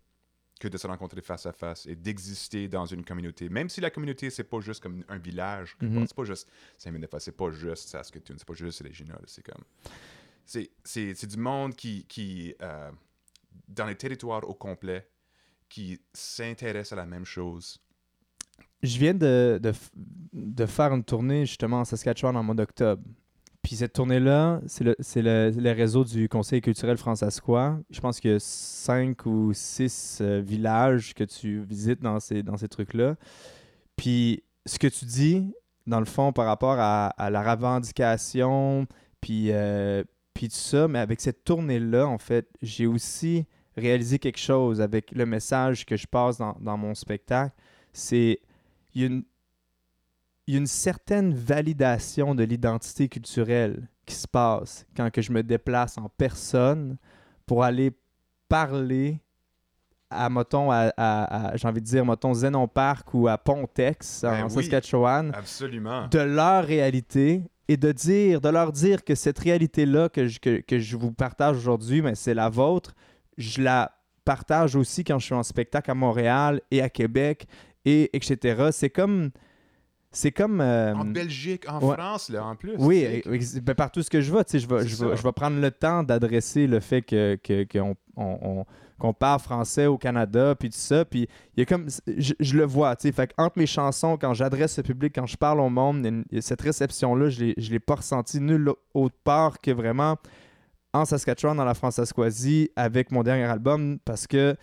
que 0.62 0.68
de 0.68 0.78
se 0.78 0.86
rencontrer 0.86 1.20
face 1.22 1.44
à 1.46 1.52
face 1.52 1.86
et 1.86 1.96
d'exister 1.96 2.68
dans 2.68 2.86
une 2.86 3.04
communauté. 3.04 3.48
Même 3.48 3.68
si 3.68 3.80
la 3.80 3.90
communauté, 3.90 4.30
c'est 4.30 4.44
pas 4.44 4.60
juste 4.60 4.80
comme 4.80 5.02
un 5.08 5.18
village, 5.18 5.76
Mhm. 5.80 5.94
part. 5.94 6.04
c'est 6.06 6.14
pas 6.16 6.24
juste 6.24 6.48
Saint-Ménefa, 6.78 7.18
c'est 7.18 7.36
pas 7.36 7.50
juste 7.50 7.88
Saskatoon, 7.88 8.36
c'est 8.38 8.46
pas 8.46 8.54
juste 8.54 8.80
Regina, 8.84 9.18
c'est 9.26 9.42
comme... 9.44 9.64
C'est, 10.44 11.26
du 11.26 11.36
monde 11.36 11.74
qui, 11.74 12.04
qui 12.06 12.54
euh, 12.62 12.92
dans 13.66 13.86
les 13.86 13.96
territoires 13.96 14.48
au 14.48 14.54
complet, 14.54 15.08
qui 15.68 16.00
s'intéresse 16.12 16.92
à 16.92 16.96
la 16.96 17.06
même 17.06 17.24
chose. 17.24 17.78
Je 18.84 18.98
viens 18.98 19.14
de, 19.14 19.58
de, 19.60 19.72
de 20.32 20.66
faire 20.66 20.92
une 20.92 21.02
tournée 21.04 21.44
justement 21.46 21.80
en 21.80 21.84
Saskatchewan 21.84 22.36
en 22.36 22.42
mois 22.44 22.54
d'octobre. 22.54 23.02
Puis 23.62 23.76
cette 23.76 23.92
tournée-là, 23.92 24.60
c'est 24.66 24.82
le, 24.84 24.96
le, 24.98 25.50
le 25.50 25.70
réseau 25.70 26.04
du 26.04 26.28
Conseil 26.28 26.60
culturel 26.60 26.96
francescois. 26.96 27.78
Je 27.90 28.00
pense 28.00 28.18
qu'il 28.18 28.32
y 28.32 28.34
a 28.34 28.40
cinq 28.40 29.24
ou 29.24 29.52
six 29.54 30.18
euh, 30.20 30.40
villages 30.44 31.14
que 31.14 31.22
tu 31.22 31.60
visites 31.60 32.00
dans 32.00 32.18
ces, 32.18 32.42
dans 32.42 32.56
ces 32.56 32.68
trucs-là. 32.68 33.14
Puis 33.96 34.42
ce 34.66 34.80
que 34.80 34.88
tu 34.88 35.04
dis, 35.04 35.54
dans 35.86 36.00
le 36.00 36.06
fond, 36.06 36.32
par 36.32 36.46
rapport 36.46 36.76
à, 36.78 37.08
à 37.10 37.30
la 37.30 37.54
revendication, 37.54 38.86
puis, 39.20 39.52
euh, 39.52 40.02
puis 40.34 40.48
tout 40.48 40.56
ça, 40.56 40.88
mais 40.88 40.98
avec 40.98 41.20
cette 41.20 41.44
tournée-là, 41.44 42.08
en 42.08 42.18
fait, 42.18 42.48
j'ai 42.62 42.88
aussi 42.88 43.46
réalisé 43.76 44.18
quelque 44.18 44.38
chose 44.40 44.80
avec 44.80 45.12
le 45.12 45.24
message 45.24 45.86
que 45.86 45.96
je 45.96 46.06
passe 46.08 46.36
dans, 46.36 46.56
dans 46.60 46.76
mon 46.76 46.94
spectacle. 46.94 47.54
C'est 47.92 48.40
il 48.94 49.00
y 49.00 49.04
a 49.04 49.06
une, 49.06 49.22
il 50.46 50.54
y 50.54 50.56
a 50.56 50.60
une 50.60 50.66
certaine 50.66 51.32
validation 51.34 52.34
de 52.34 52.42
l'identité 52.44 53.08
culturelle 53.08 53.88
qui 54.06 54.14
se 54.14 54.26
passe 54.26 54.86
quand 54.96 55.10
que 55.10 55.22
je 55.22 55.32
me 55.32 55.42
déplace 55.42 55.96
en 55.98 56.08
personne 56.08 56.96
pour 57.46 57.62
aller 57.64 57.92
parler 58.48 59.20
à, 60.10 60.28
mettons, 60.28 60.70
à, 60.70 60.92
à- 60.96 61.48
à- 61.52 61.56
j'ai 61.56 61.66
envie 61.66 61.80
de 61.80 61.86
dire, 61.86 62.04
mettons, 62.04 62.34
Zenon 62.34 62.68
Park 62.68 63.14
ou 63.14 63.28
à 63.28 63.38
Pontex, 63.38 64.22
Ben 64.22 64.44
en 64.44 64.48
oui. 64.48 64.62
Saskatchewan, 64.64 65.32
Absolument. 65.34 66.06
de 66.08 66.18
leur 66.18 66.64
réalité 66.64 67.42
et 67.68 67.76
de 67.78 67.92
dire, 67.92 68.40
de 68.40 68.48
leur 68.50 68.72
dire 68.72 69.04
que 69.04 69.14
cette 69.14 69.38
réalité-là 69.38 70.08
que 70.10 70.26
je, 70.26 70.38
que, 70.38 70.60
que 70.60 70.78
je 70.78 70.96
vous 70.98 71.12
partage 71.12 71.56
aujourd'hui, 71.56 72.02
mais 72.02 72.14
c'est 72.14 72.34
la 72.34 72.50
vôtre, 72.50 72.92
je 73.38 73.62
la 73.62 73.92
partage 74.24 74.76
aussi 74.76 75.02
quand 75.04 75.18
je 75.18 75.24
suis 75.26 75.34
en 75.34 75.42
spectacle 75.42 75.90
à 75.90 75.94
Montréal 75.94 76.60
et 76.70 76.82
à 76.82 76.90
Québec 76.90 77.46
et 77.86 78.10
etc. 78.14 78.68
C'est 78.72 78.90
comme 78.90 79.30
c'est 80.12 80.30
comme 80.30 80.60
euh, 80.60 80.94
En 80.94 81.04
Belgique, 81.06 81.64
en 81.68 81.80
ouais. 81.80 81.94
France, 81.96 82.28
là, 82.28 82.44
en 82.44 82.54
plus. 82.54 82.74
oui, 82.78 83.22
ben, 83.62 83.74
partout 83.74 84.02
ce 84.02 84.10
que 84.10 84.20
je 84.20 84.32
vais, 84.32 84.44
tu 84.44 84.52
sais, 84.52 84.58
je 84.58 84.68
vais, 84.68 84.86
je, 84.86 84.96
vais, 85.04 85.16
je 85.16 85.22
vais 85.22 85.32
prendre 85.32 85.58
le 85.60 85.70
temps 85.70 86.02
d'adresser 86.02 86.66
le 86.66 86.80
fait 86.80 87.02
que, 87.02 87.38
on- 87.80 87.96
on- 88.16 88.64
qu'on 88.98 89.12
parle 89.14 89.40
français 89.40 89.86
au 89.86 89.98
Canada, 89.98 90.54
puis 90.54 90.68
tout 90.70 90.76
ça, 90.78 91.04
puis 91.04 91.26
il 91.56 91.60
y 91.60 91.62
a 91.62 91.66
comme, 91.66 91.88
je, 92.18 92.34
je 92.38 92.56
le 92.56 92.64
vois, 92.64 92.94
tu 92.94 93.08
sais, 93.08 93.12
fait 93.12 93.32
entre 93.36 93.58
mes 93.58 93.66
chansons, 93.66 94.16
quand 94.16 94.32
j'adresse 94.32 94.76
le 94.76 94.84
public, 94.84 95.12
quand 95.14 95.26
je 95.26 95.36
parle 95.36 95.58
au 95.60 95.68
monde, 95.70 96.06
une- 96.06 96.24
cette 96.40 96.60
réception-là, 96.62 97.28
je 97.30 97.52
je 97.56 97.70
l'ai 97.70 97.80
pas 97.80 97.96
ressentie 97.96 98.38
nulle 98.40 98.70
autre 98.94 99.16
part 99.24 99.58
que 99.60 99.72
vraiment 99.72 100.16
en 100.92 101.04
Saskatchewan, 101.06 101.56
dans 101.56 101.64
la 101.64 101.74
Françaiscoisie, 101.74 102.70
avec 102.76 103.10
mon 103.10 103.22
dernier 103.22 103.44
album, 103.44 103.98
parce 104.04 104.26
que, 104.28 104.54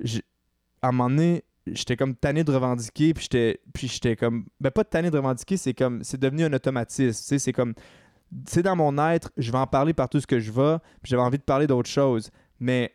j'ai- 0.00 0.22
à 0.82 0.88
un 0.88 0.92
moment 0.92 1.08
donné, 1.10 1.42
j'étais 1.74 1.96
comme 1.96 2.14
tanné 2.14 2.44
de 2.44 2.52
revendiquer, 2.52 3.14
puis 3.14 3.24
j'étais, 3.24 3.60
puis 3.72 3.88
j'étais 3.88 4.16
comme, 4.16 4.46
ben 4.60 4.70
pas 4.70 4.84
tanné 4.84 5.10
de 5.10 5.16
revendiquer, 5.16 5.56
c'est 5.56 5.74
comme, 5.74 6.02
c'est 6.04 6.20
devenu 6.20 6.44
un 6.44 6.52
automatisme, 6.52 7.38
c'est 7.38 7.52
comme, 7.52 7.74
c'est 8.46 8.62
dans 8.62 8.76
mon 8.76 8.96
être, 9.10 9.30
je 9.36 9.50
vais 9.50 9.58
en 9.58 9.66
parler 9.66 9.94
partout 9.94 10.20
ce 10.20 10.26
que 10.26 10.38
je 10.38 10.52
vais, 10.52 10.78
puis 11.02 11.10
j'avais 11.10 11.22
envie 11.22 11.38
de 11.38 11.42
parler 11.42 11.66
d'autres 11.66 11.88
choses, 11.88 12.30
mais 12.60 12.92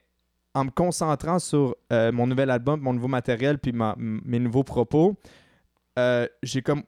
en 0.54 0.66
me 0.66 0.70
concentrant 0.70 1.40
sur 1.40 1.76
euh, 1.92 2.12
mon 2.12 2.28
nouvel 2.28 2.50
album, 2.50 2.80
mon 2.82 2.94
nouveau 2.94 3.08
matériel, 3.08 3.58
puis 3.58 3.72
ma- 3.72 3.96
mes 3.98 4.40
nouveaux 4.40 4.64
propos, 4.64 5.16
euh, 5.98 6.28
j'ai 6.44 6.62
comme 6.62 6.84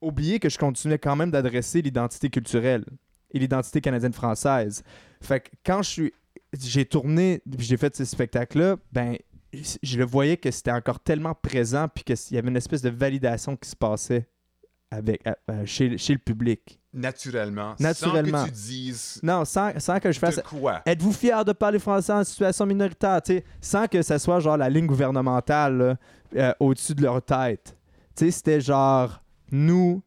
oublié 0.00 0.38
que 0.38 0.48
je 0.48 0.58
continuais 0.58 0.98
quand 0.98 1.16
même 1.16 1.30
d'adresser 1.30 1.82
l'identité 1.82 2.30
culturelle 2.30 2.84
et 3.30 3.38
l'identité 3.38 3.80
canadienne-française. 3.80 4.82
Fait 5.22 5.40
que 5.40 5.50
quand 5.64 5.82
je 5.82 5.88
suis 5.90 6.12
j'ai 6.58 6.84
tourné, 6.84 7.42
j'ai 7.58 7.76
fait 7.76 7.94
ce 7.94 8.04
spectacle-là, 8.04 8.76
ben 8.92 9.16
je 9.52 9.98
le 9.98 10.04
voyais 10.04 10.36
que 10.36 10.50
c'était 10.50 10.70
encore 10.72 11.00
tellement 11.00 11.34
présent, 11.34 11.86
puis 11.92 12.04
qu'il 12.04 12.16
y 12.36 12.38
avait 12.38 12.48
une 12.48 12.56
espèce 12.56 12.82
de 12.82 12.90
validation 12.90 13.56
qui 13.56 13.68
se 13.68 13.76
passait 13.76 14.28
avec, 14.90 15.22
chez, 15.64 15.96
chez 15.98 16.12
le 16.12 16.18
public. 16.18 16.78
Naturellement. 16.92 17.74
Naturellement. 17.78 18.38
Sans 18.38 18.44
que 18.46 18.50
tu 18.50 18.54
dises 18.56 19.20
Non, 19.22 19.44
sans, 19.44 19.78
sans 19.78 20.00
que 20.00 20.10
je 20.10 20.18
fasse. 20.18 20.36
de 20.36 20.42
quoi. 20.42 20.82
Êtes-vous 20.84 21.12
fier 21.12 21.44
de 21.44 21.52
parler 21.52 21.78
français 21.78 22.12
en 22.12 22.24
situation 22.24 22.66
minoritaire, 22.66 23.22
tu 23.22 23.34
sais, 23.34 23.44
sans 23.60 23.86
que 23.86 24.02
ça 24.02 24.18
soit 24.18 24.40
genre 24.40 24.56
la 24.56 24.68
ligne 24.68 24.86
gouvernementale 24.86 25.96
euh, 26.36 26.52
au-dessus 26.58 26.94
de 26.96 27.02
leur 27.02 27.22
tête. 27.22 27.76
C'était 28.16 28.60
genre 28.60 29.22
nous. 29.52 30.02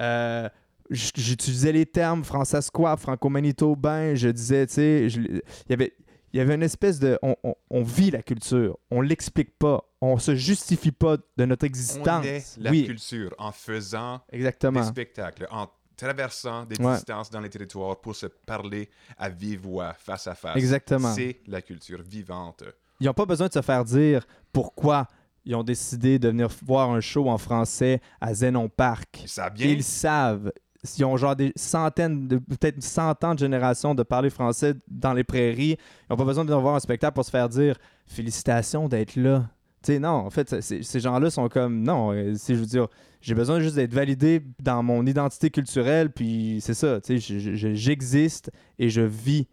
euh, 0.00 0.48
J'utilisais 0.90 1.72
les 1.72 1.86
termes 1.86 2.24
français-squat, 2.24 2.98
franco-manitobain, 3.00 4.14
je 4.14 4.28
disais, 4.28 4.66
tu 4.66 4.74
sais, 4.74 5.06
il 5.08 5.42
y 5.70 5.72
avait, 5.72 5.94
il 6.34 6.38
y 6.38 6.40
avait 6.40 6.56
une 6.56 6.62
espèce 6.64 6.98
de. 6.98 7.16
On, 7.22 7.36
on- 7.44 7.54
on 7.70 7.82
vit 7.84 8.10
la 8.10 8.22
culture, 8.22 8.76
on 8.90 9.00
l'explique 9.00 9.56
pas, 9.56 9.82
on 10.00 10.18
se 10.18 10.34
justifie 10.34 10.90
pas 10.92 11.16
de 11.36 11.44
notre 11.44 11.64
On 11.64 11.68
existence. 11.68 12.26
est 12.26 12.56
la 12.60 12.70
oui, 12.70 12.84
culture 12.86 13.32
en 13.38 13.52
faisant 13.52 14.20
des 14.32 14.82
spectacles, 14.82 15.46
en 15.50 15.68
traversant 15.96 16.64
des 16.66 16.76
Ouais. 16.82 16.94
distances 16.94 17.30
dans 17.30 17.40
les 17.40 17.48
territoires 17.48 18.00
pour 18.00 18.16
se 18.16 18.26
parler 18.26 18.90
à 19.16 19.28
vive 19.28 19.60
voix, 19.60 19.94
face 19.94 20.26
à 20.26 20.34
face. 20.34 20.56
Exactement. 20.56 21.14
C'est 21.14 21.40
la 21.46 21.62
culture 21.62 22.02
vivante. 22.02 22.64
Ils 23.00 23.06
n'ont 23.06 23.14
pas 23.14 23.26
besoin 23.26 23.46
de 23.48 23.52
se 23.52 23.62
faire 23.62 23.84
dire 23.84 24.26
pourquoi 24.52 25.06
ils 25.44 25.54
ont 25.54 25.62
décidé 25.62 26.18
de 26.18 26.28
venir 26.28 26.48
voir 26.64 26.90
un 26.90 27.00
show 27.00 27.28
en 27.28 27.38
français 27.38 28.00
à 28.20 28.34
Zenon 28.34 28.68
Park. 28.68 29.20
Ils 29.22 29.28
savent 29.28 29.52
bien. 29.54 29.66
Ils 29.68 29.82
savent. 29.84 30.52
Ils 30.98 31.04
ont 31.04 31.16
genre 31.16 31.34
des 31.34 31.52
centaines, 31.56 32.28
peut-être 32.28 32.82
cent 32.82 33.22
ans 33.24 33.34
de 33.34 33.38
générations 33.38 33.94
de 33.94 34.02
parler 34.02 34.30
français 34.30 34.74
dans 34.88 35.12
les 35.14 35.24
prairies. 35.24 35.76
Ils 35.78 36.06
n'ont 36.10 36.16
pas 36.16 36.24
besoin 36.24 36.44
de 36.44 36.52
voir 36.54 36.74
un 36.74 36.80
spectacle 36.80 37.14
pour 37.14 37.24
se 37.24 37.30
faire 37.30 37.48
dire 37.48 37.76
félicitations 38.06 38.88
d'être 38.88 39.16
là. 39.16 39.48
Tu 39.82 39.92
sais, 39.92 39.98
non, 39.98 40.08
en 40.10 40.30
fait, 40.30 40.60
ces 40.62 41.00
gens-là 41.00 41.30
sont 41.30 41.48
comme 41.48 41.82
non, 41.82 42.12
euh, 42.12 42.34
c'est- 42.36 42.54
je 42.54 42.60
veux 42.60 42.66
dire, 42.66 42.88
j'ai 43.20 43.34
besoin 43.34 43.60
juste 43.60 43.74
d'être 43.76 43.92
validé 43.92 44.42
dans 44.62 44.82
mon 44.82 45.04
identité 45.06 45.50
culturelle, 45.50 46.10
puis 46.10 46.58
c'est 46.62 46.74
ça, 46.74 47.00
j'existe 47.06 48.50
et 48.78 48.88
je 48.88 49.02
vis 49.02 49.46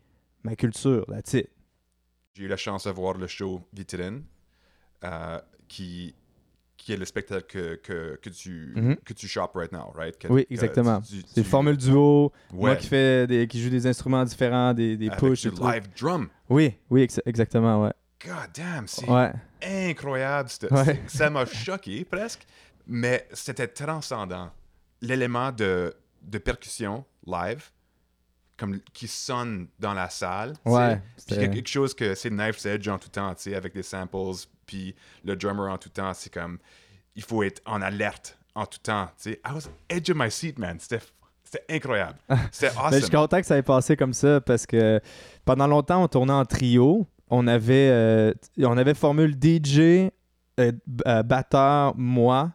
ma 0.44 0.56
culture, 0.56 1.06
it. 1.18 1.50
J'ai 2.34 2.44
eu 2.44 2.48
la 2.48 2.58
chance 2.58 2.86
de 2.86 2.92
voir 2.92 3.18
le 3.18 3.28
show 3.28 3.62
Vitrine, 3.74 4.24
euh, 5.04 5.40
qui, 5.68 6.16
qui 6.84 6.94
est 6.94 6.98
le 6.98 7.06
spectacle 7.06 7.46
que, 7.48 7.76
que, 7.76 8.20
que 8.22 8.30
tu, 8.30 8.74
Mhm. 8.76 8.96
que 9.06 9.14
tu 9.14 9.28
shops 9.28 9.52
right 9.54 9.72
now, 9.72 9.92
right? 9.96 10.18
Que- 10.18 10.28
Oui, 10.30 10.48
exactement. 10.50 11.02
C'est 11.28 11.44
formule 11.44 11.78
duo, 11.78 12.32
moi 12.52 12.72
Ouais, 12.72 12.78
qui, 12.78 12.88
fait 12.88 13.28
des, 13.28 13.48
qui 13.48 13.62
joue 13.62 13.70
des 13.70 13.86
instruments 13.86 14.24
différents, 14.26 14.74
des, 14.74 14.98
des 14.98 15.08
avec 15.08 15.20
push 15.20 15.42
du 15.44 15.50
live 15.52 15.84
drum. 15.96 16.30
Oui, 16.50 16.74
oui, 16.90 17.02
ex- 17.04 17.22
exactement, 17.26 17.84
ouais. 17.84 17.94
God 18.26 18.50
damn, 18.56 18.88
c'est 18.88 19.08
Ouais, 19.10 19.32
incroyable. 19.64 20.50
Ouais. 20.72 21.02
Ça 21.08 21.30
m'a 21.30 21.46
choqué 21.46 22.04
presque, 22.06 22.46
mais 22.88 23.28
c'était 23.34 23.68
transcendant. 23.68 24.50
L'élément 25.02 25.52
de, 25.52 25.94
de 26.22 26.38
percussion 26.40 27.06
live, 27.26 27.70
comme 28.58 28.80
qui 28.94 29.08
sonne 29.08 29.68
dans 29.80 29.94
la 29.94 30.10
salle. 30.10 30.54
ouais. 30.66 31.02
Puis 31.28 31.38
quelque 31.38 31.68
chose 31.68 31.94
que 31.96 32.14
c'est 32.16 32.30
Knife's 32.30 32.66
Edge 32.66 32.88
en 32.88 33.00
tout 33.00 33.10
temps, 33.10 33.34
tu 33.36 33.44
sais, 33.44 33.56
avec 33.56 33.74
des 33.74 33.82
samples, 33.84 34.16
puis 34.72 34.96
le 35.25 35.36
drummer 35.36 35.70
en 35.70 35.78
tout 35.78 35.90
temps, 35.90 36.13
c'est 36.13 36.32
comme, 36.34 36.58
il 37.16 37.24
faut 37.24 37.44
être 37.44 37.62
en 37.66 37.82
alerte 37.82 38.38
en 38.56 38.66
tout 38.66 38.80
temps, 38.80 39.08
tu 39.22 39.32
sais. 39.32 39.42
I 39.46 39.51
was 39.54 39.70
edge 39.90 40.10
of 40.10 40.16
my 40.18 40.32
seat, 40.32 40.58
man. 40.58 40.78
C'était 40.80 41.04
c'était 41.44 41.66
incroyable. 41.70 42.18
C'était 42.51 42.74
Ben, 42.74 42.92
je 42.92 42.96
suis 42.96 43.06
awesome. 43.06 43.10
content 43.10 43.42
que 43.42 43.46
ça 43.46 43.58
ait 43.58 43.62
passé 43.62 43.98
comme 43.98 44.13
ça 44.13 44.40
parce 44.40 44.66
que 44.66 45.01
pendant 45.44 45.68
longtemps, 45.68 46.01
on 46.01 46.08
tournait 46.08 46.32
en 46.32 46.46
trio. 46.46 47.06
On 47.30 47.46
avait, 47.48 47.90
euh, 47.92 48.34
on 48.60 48.78
avait 48.78 48.94
formule 48.94 49.36
DJ, 49.36 49.80
euh, 50.60 50.72
euh, 51.08 51.24
batteur, 51.24 51.94
moi. 51.98 52.54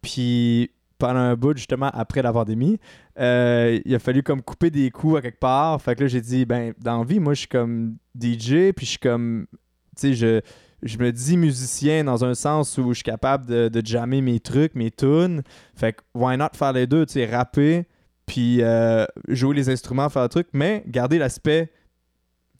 Puis 0.00 0.72
pendant 0.98 1.20
un 1.20 1.34
bout, 1.36 1.56
justement, 1.56 1.90
après 1.92 2.22
la 2.22 2.32
pandémie, 2.32 2.78
euh, 3.18 3.80
il 3.84 3.94
a 3.94 3.98
fallu 4.00 4.22
comme 4.22 4.42
couper 4.42 4.70
des 4.70 4.90
coups 4.90 5.18
à 5.18 5.22
quelque 5.22 5.40
part. 5.40 5.80
Fait 5.80 5.94
que 5.94 6.02
là, 6.02 6.08
j'ai 6.08 6.20
dit, 6.20 6.44
ben, 6.44 6.72
dans 6.80 6.98
la 6.98 7.04
vie, 7.04 7.20
moi, 7.20 7.34
je 7.34 7.40
suis 7.40 7.48
comme 7.48 7.96
DJ, 8.14 8.72
puis 8.72 8.86
je 8.86 8.90
suis 8.90 8.98
comme, 8.98 9.46
tu 9.50 9.56
sais, 9.96 10.14
je, 10.14 10.40
je 10.82 10.98
me 10.98 11.12
dis 11.12 11.36
musicien 11.36 12.04
dans 12.04 12.24
un 12.24 12.34
sens 12.34 12.76
où 12.78 12.88
je 12.88 12.94
suis 12.96 13.02
capable 13.04 13.46
de, 13.46 13.68
de 13.68 13.86
jammer 13.86 14.20
mes 14.20 14.40
trucs, 14.40 14.74
mes 14.74 14.90
tunes. 14.90 15.42
Fait 15.74 15.92
que, 15.94 16.02
why 16.14 16.36
not 16.36 16.48
faire 16.54 16.72
les 16.72 16.86
deux, 16.86 17.06
tu 17.06 17.14
sais, 17.14 17.26
rapper, 17.26 17.86
puis 18.26 18.58
euh, 18.62 19.04
jouer 19.28 19.54
les 19.56 19.68
instruments, 19.70 20.08
faire 20.08 20.22
le 20.24 20.28
truc, 20.28 20.48
mais 20.52 20.82
garder 20.86 21.18
l'aspect 21.18 21.70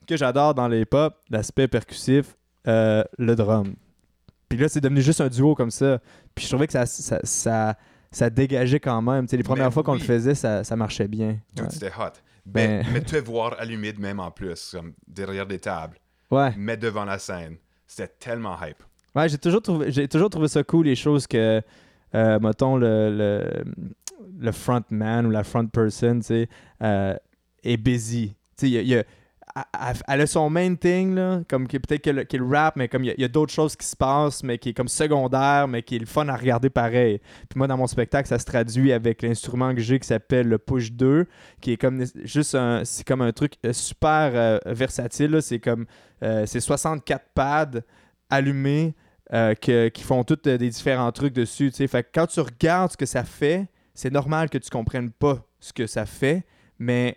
que 0.06 0.16
j'adore 0.16 0.54
dans 0.54 0.68
les 0.68 0.84
pop, 0.84 1.14
l'aspect 1.30 1.68
percussif, 1.68 2.36
euh, 2.66 3.02
le 3.18 3.34
drum. 3.34 3.74
Puis 4.48 4.58
là, 4.58 4.68
c'est 4.68 4.80
devenu 4.80 5.00
juste 5.00 5.20
un 5.20 5.28
duo 5.28 5.54
comme 5.54 5.70
ça. 5.70 5.98
Puis 6.34 6.44
je 6.44 6.50
trouvais 6.50 6.66
que 6.66 6.72
ça, 6.74 6.84
ça, 6.86 7.20
ça, 7.24 7.76
ça 8.10 8.28
dégageait 8.30 8.80
quand 8.80 9.00
même. 9.00 9.26
Tu 9.26 9.30
sais, 9.30 9.36
les 9.36 9.42
premières 9.42 9.66
Mais 9.68 9.72
fois 9.72 9.82
qu'on 9.82 9.94
le 9.94 10.00
faisait, 10.00 10.34
ça, 10.34 10.62
ça 10.64 10.76
marchait 10.76 11.08
bien. 11.08 11.38
Ouais. 11.58 11.64
c'était 11.70 11.88
hot. 11.88 12.10
Ben- 12.44 12.82
Ben, 12.82 12.86
mais 12.92 13.00
te 13.00 13.16
voir 13.16 13.54
allumé 13.58 13.92
de 13.92 14.00
même 14.00 14.18
en 14.20 14.30
plus, 14.30 14.72
comme 14.72 14.92
derrière 15.06 15.46
des 15.46 15.60
tables, 15.60 15.96
Ouais. 16.30 16.52
mais 16.58 16.76
devant 16.76 17.04
la 17.04 17.18
scène, 17.18 17.56
c'était 17.94 18.12
tellement 18.18 18.56
hype. 18.62 18.82
Ouais, 19.14 19.28
j'ai 19.28 19.38
toujours 19.38 19.60
trouvé 19.62 19.92
j'ai 19.92 20.08
toujours 20.08 20.30
trouvé 20.30 20.48
ça 20.48 20.62
cool 20.64 20.86
les 20.86 20.96
choses 20.96 21.26
que 21.26 21.60
euh, 22.14 22.38
mettons 22.40 22.76
le, 22.76 23.10
le 23.16 23.64
le 24.38 24.52
frontman 24.52 25.26
ou 25.26 25.30
la 25.30 25.44
front 25.44 25.66
person, 25.66 26.16
tu 26.20 26.22
sais, 26.22 26.48
euh, 26.82 27.14
est 27.62 27.76
busy. 27.76 28.28
Tu 28.56 28.66
sais, 28.66 28.70
il 28.70 28.88
y 28.88 28.94
a- 28.96 29.04
elle- 30.08 30.20
a 30.20 30.26
son 30.26 30.48
main 30.48 30.74
thing, 30.74 31.14
là, 31.14 31.42
comme 31.48 31.66
peut-être 31.66 32.02
que 32.28 32.36
le 32.36 32.46
rap, 32.46 32.76
mais 32.76 32.88
comme 32.88 33.04
il 33.04 33.14
y 33.18 33.24
a, 33.24 33.28
d'autres 33.28 33.52
choses 33.52 33.76
qui 33.76 33.86
se 33.86 33.96
passent, 33.96 34.42
mais 34.42 34.58
qui 34.58 34.70
est 34.70 34.74
comme 34.74 34.88
secondaire, 34.88 35.68
mais 35.68 35.82
qui 35.82 35.96
est 35.96 35.98
le 35.98 36.06
fun 36.06 36.28
à 36.28 36.36
regarder 36.36 36.70
pareil. 36.70 37.18
Puis 37.48 37.56
moi, 37.58 37.66
dans 37.66 37.76
mon 37.76 37.86
spectacle, 37.86 38.28
ça 38.28 38.38
se 38.38 38.44
traduit 38.44 38.92
avec 38.92 39.22
l'instrument 39.22 39.74
que 39.74 39.80
j'ai 39.80 39.98
qui 39.98 40.06
s'appelle 40.06 40.48
le 40.48 40.58
Push 40.58 40.92
2, 40.92 41.26
qui 41.60 41.72
est 41.72 41.76
comme 41.76 42.04
juste 42.24 42.54
un, 42.54 42.84
c'est 42.84 43.06
comme 43.06 43.20
un 43.22 43.32
truc 43.32 43.54
euh, 43.66 43.72
super 43.72 44.30
euh, 44.34 44.58
versatile. 44.66 45.38
C'est 45.42 45.60
comme, 45.60 45.86
euh, 46.22 46.46
c'est 46.46 46.60
64 46.60 47.24
pads 47.34 47.80
allumés 48.30 48.94
euh, 49.34 49.54
que- 49.54 49.88
qui 49.88 50.02
font 50.02 50.24
tous 50.24 50.36
des 50.42 50.58
différents 50.70 51.12
trucs 51.12 51.32
dessus. 51.34 51.70
Fait 51.70 52.06
quand 52.14 52.26
tu 52.26 52.40
regardes 52.40 52.92
ce 52.92 52.96
que 52.96 53.06
ça 53.06 53.24
fait, 53.24 53.66
c'est 53.94 54.12
normal 54.12 54.48
que 54.50 54.58
tu 54.58 54.70
comprennes 54.70 55.10
pas 55.10 55.46
ce 55.60 55.72
que 55.72 55.86
ça 55.86 56.06
fait, 56.06 56.44
mais 56.78 57.16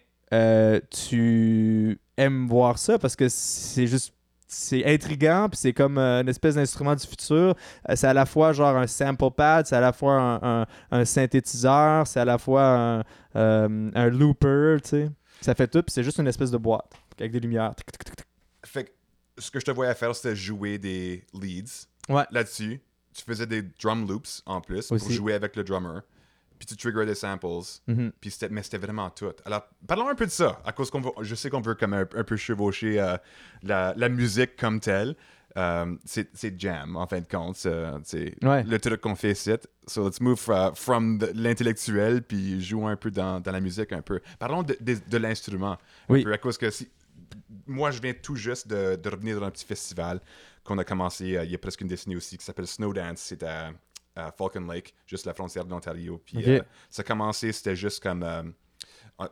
tu 0.92 1.98
aimes 2.18 2.48
voir 2.48 2.78
ça 2.78 2.98
parce 3.00 3.16
que 3.16 3.28
c'est 3.30 3.88
juste 3.88 4.14
c'est 4.48 4.86
intriguant 4.86 5.50
puis 5.50 5.58
c'est 5.58 5.74
comme 5.74 5.98
euh, 5.98 6.22
une 6.22 6.30
espèce 6.30 6.56
d'instrument 6.56 6.96
du 6.96 7.06
futur 7.06 7.56
Euh, 7.90 7.96
c'est 7.96 8.08
à 8.08 8.14
la 8.14 8.26
fois 8.26 8.54
genre 8.54 8.76
un 8.78 8.88
sample 8.88 9.32
pad 9.32 9.66
c'est 9.66 9.76
à 9.76 9.82
la 9.82 9.92
fois 9.92 10.14
un, 10.14 10.62
un- 10.62 10.66
un 10.92 11.06
synthétiseur 11.06 12.06
c'est 12.08 12.20
à 12.20 12.26
la 12.26 12.38
fois 12.38 12.64
un, 12.64 13.04
euh, 13.36 13.92
un 13.94 14.10
looper 14.10 14.78
tu 14.84 14.90
sais 14.90 15.10
ça 15.42 15.56
fait 15.56 15.68
tout 15.68 15.82
puis 15.82 15.92
c'est 15.92 16.04
juste 16.04 16.20
une 16.20 16.28
espèce 16.28 16.52
de 16.52 16.58
boîte 16.58 16.92
avec 17.20 17.32
des 17.32 17.40
lumières 17.40 17.74
Tic, 17.76 17.92
tic, 17.92 18.04
tic, 18.06 18.16
tic. 18.16 18.26
Fait 18.66 18.84
que 18.86 18.92
ce 19.38 19.52
que 19.52 19.60
je 19.60 19.66
te 19.66 19.72
voyais 19.72 19.94
faire, 19.96 20.16
c'était 20.16 20.36
jouer 20.36 20.78
des 20.78 21.26
leads 21.34 21.88
Ouais. 22.08 22.24
là-dessus. 22.32 22.82
Tu 23.14 23.24
faisais 23.24 23.46
des 23.48 23.62
drum 23.64 24.08
loops 24.08 24.42
en 24.46 24.62
plus 24.62 24.88
pour 24.88 24.96
Aussi. 24.96 25.14
jouer 25.14 25.34
avec 25.34 25.56
le 25.56 25.64
drummer. 25.64 26.02
Puis 26.58 26.68
tu 26.68 26.76
triggerais 26.78 27.06
des 27.06 27.16
samples. 27.16 27.48
Mhm. 27.88 28.12
Puis 28.22 28.32
c'était, 28.32 28.50
mais 28.50 28.64
c'était 28.64 28.78
vraiment 28.78 29.10
tout. 29.10 29.32
Alors, 29.46 29.64
parlons 29.88 30.08
un 30.10 30.16
peu 30.16 30.26
de 30.26 30.32
ça, 30.32 30.62
à 30.66 30.72
cause 30.72 30.90
qu'on 30.90 31.02
veut, 31.02 31.12
je 31.22 31.36
sais 31.36 31.50
qu'on 31.50 31.62
veut 31.62 31.76
comme 31.76 31.94
un, 31.94 32.08
un 32.16 32.24
peu 32.24 32.38
chevaucher 32.38 33.00
euh, 33.00 33.18
la, 33.64 33.94
la 33.98 34.10
musique 34.10 34.56
comme 34.56 34.80
telle. 34.80 35.16
Euh, 35.58 35.96
c'est, 36.04 36.30
jam, 36.60 36.98
en 36.98 37.08
fin 37.08 37.22
de 37.22 37.28
compte. 37.28 37.56
c'est- 37.56 38.44
Ouais. 38.44 38.64
le 38.64 38.78
truc 38.78 39.00
qu'on 39.00 39.16
fait 39.16 39.32
ici. 39.32 39.52
So 39.88 40.06
let's 40.06 40.20
move 40.20 40.42
uh, 40.50 40.72
from 40.76 41.18
the- 41.20 41.32
l'intellectuel, 41.34 42.22
puis 42.24 42.62
jouer 42.62 42.92
un 42.92 42.98
peu 42.98 43.10
dans, 43.10 43.40
dans 43.40 43.52
la 43.54 43.62
musique 43.62 43.94
un 43.94 44.02
peu. 44.02 44.20
Parlons 44.38 44.64
de, 44.64 44.76
de, 44.82 44.98
de 45.10 45.18
l'instrument. 45.18 45.78
Oui. 46.10 46.24
peu, 46.24 46.34
à 46.34 46.38
cause 46.38 46.58
que 46.58 46.70
si, 46.72 46.90
moi, 47.68 47.92
je 47.92 48.02
viens 48.02 48.14
tout 48.14 48.36
juste 48.36 48.68
de, 48.68 48.96
de 48.98 49.10
revenir 49.10 49.40
dans 49.40 49.46
un 49.46 49.52
petit 49.52 49.66
festival 49.66 50.20
qu'on 50.66 50.78
a 50.78 50.84
commencé 50.84 51.38
euh, 51.38 51.46
il 51.46 51.52
y 51.52 51.56
a 51.56 51.58
presque 51.58 51.80
une 51.82 51.88
décennie 51.88 52.18
aussi, 52.18 52.38
qui 52.38 52.44
s'appelle 52.44 52.68
Snowdance. 52.68 53.20
C'est 53.20 53.44
à, 53.44 53.72
à 54.16 54.32
Falcon 54.32 54.68
Lake, 54.68 54.94
juste 55.06 55.26
la 55.26 55.34
frontière 55.34 55.66
de 55.66 55.72
l'Ontario. 55.72 56.22
Puis 56.26 56.44
euh, 56.48 56.62
ça 56.90 57.02
a 57.02 57.06
commencé, 57.06 57.52
c'était 57.52 57.76
juste 57.76 58.02
comme. 58.02 58.24
euh, 58.24 58.44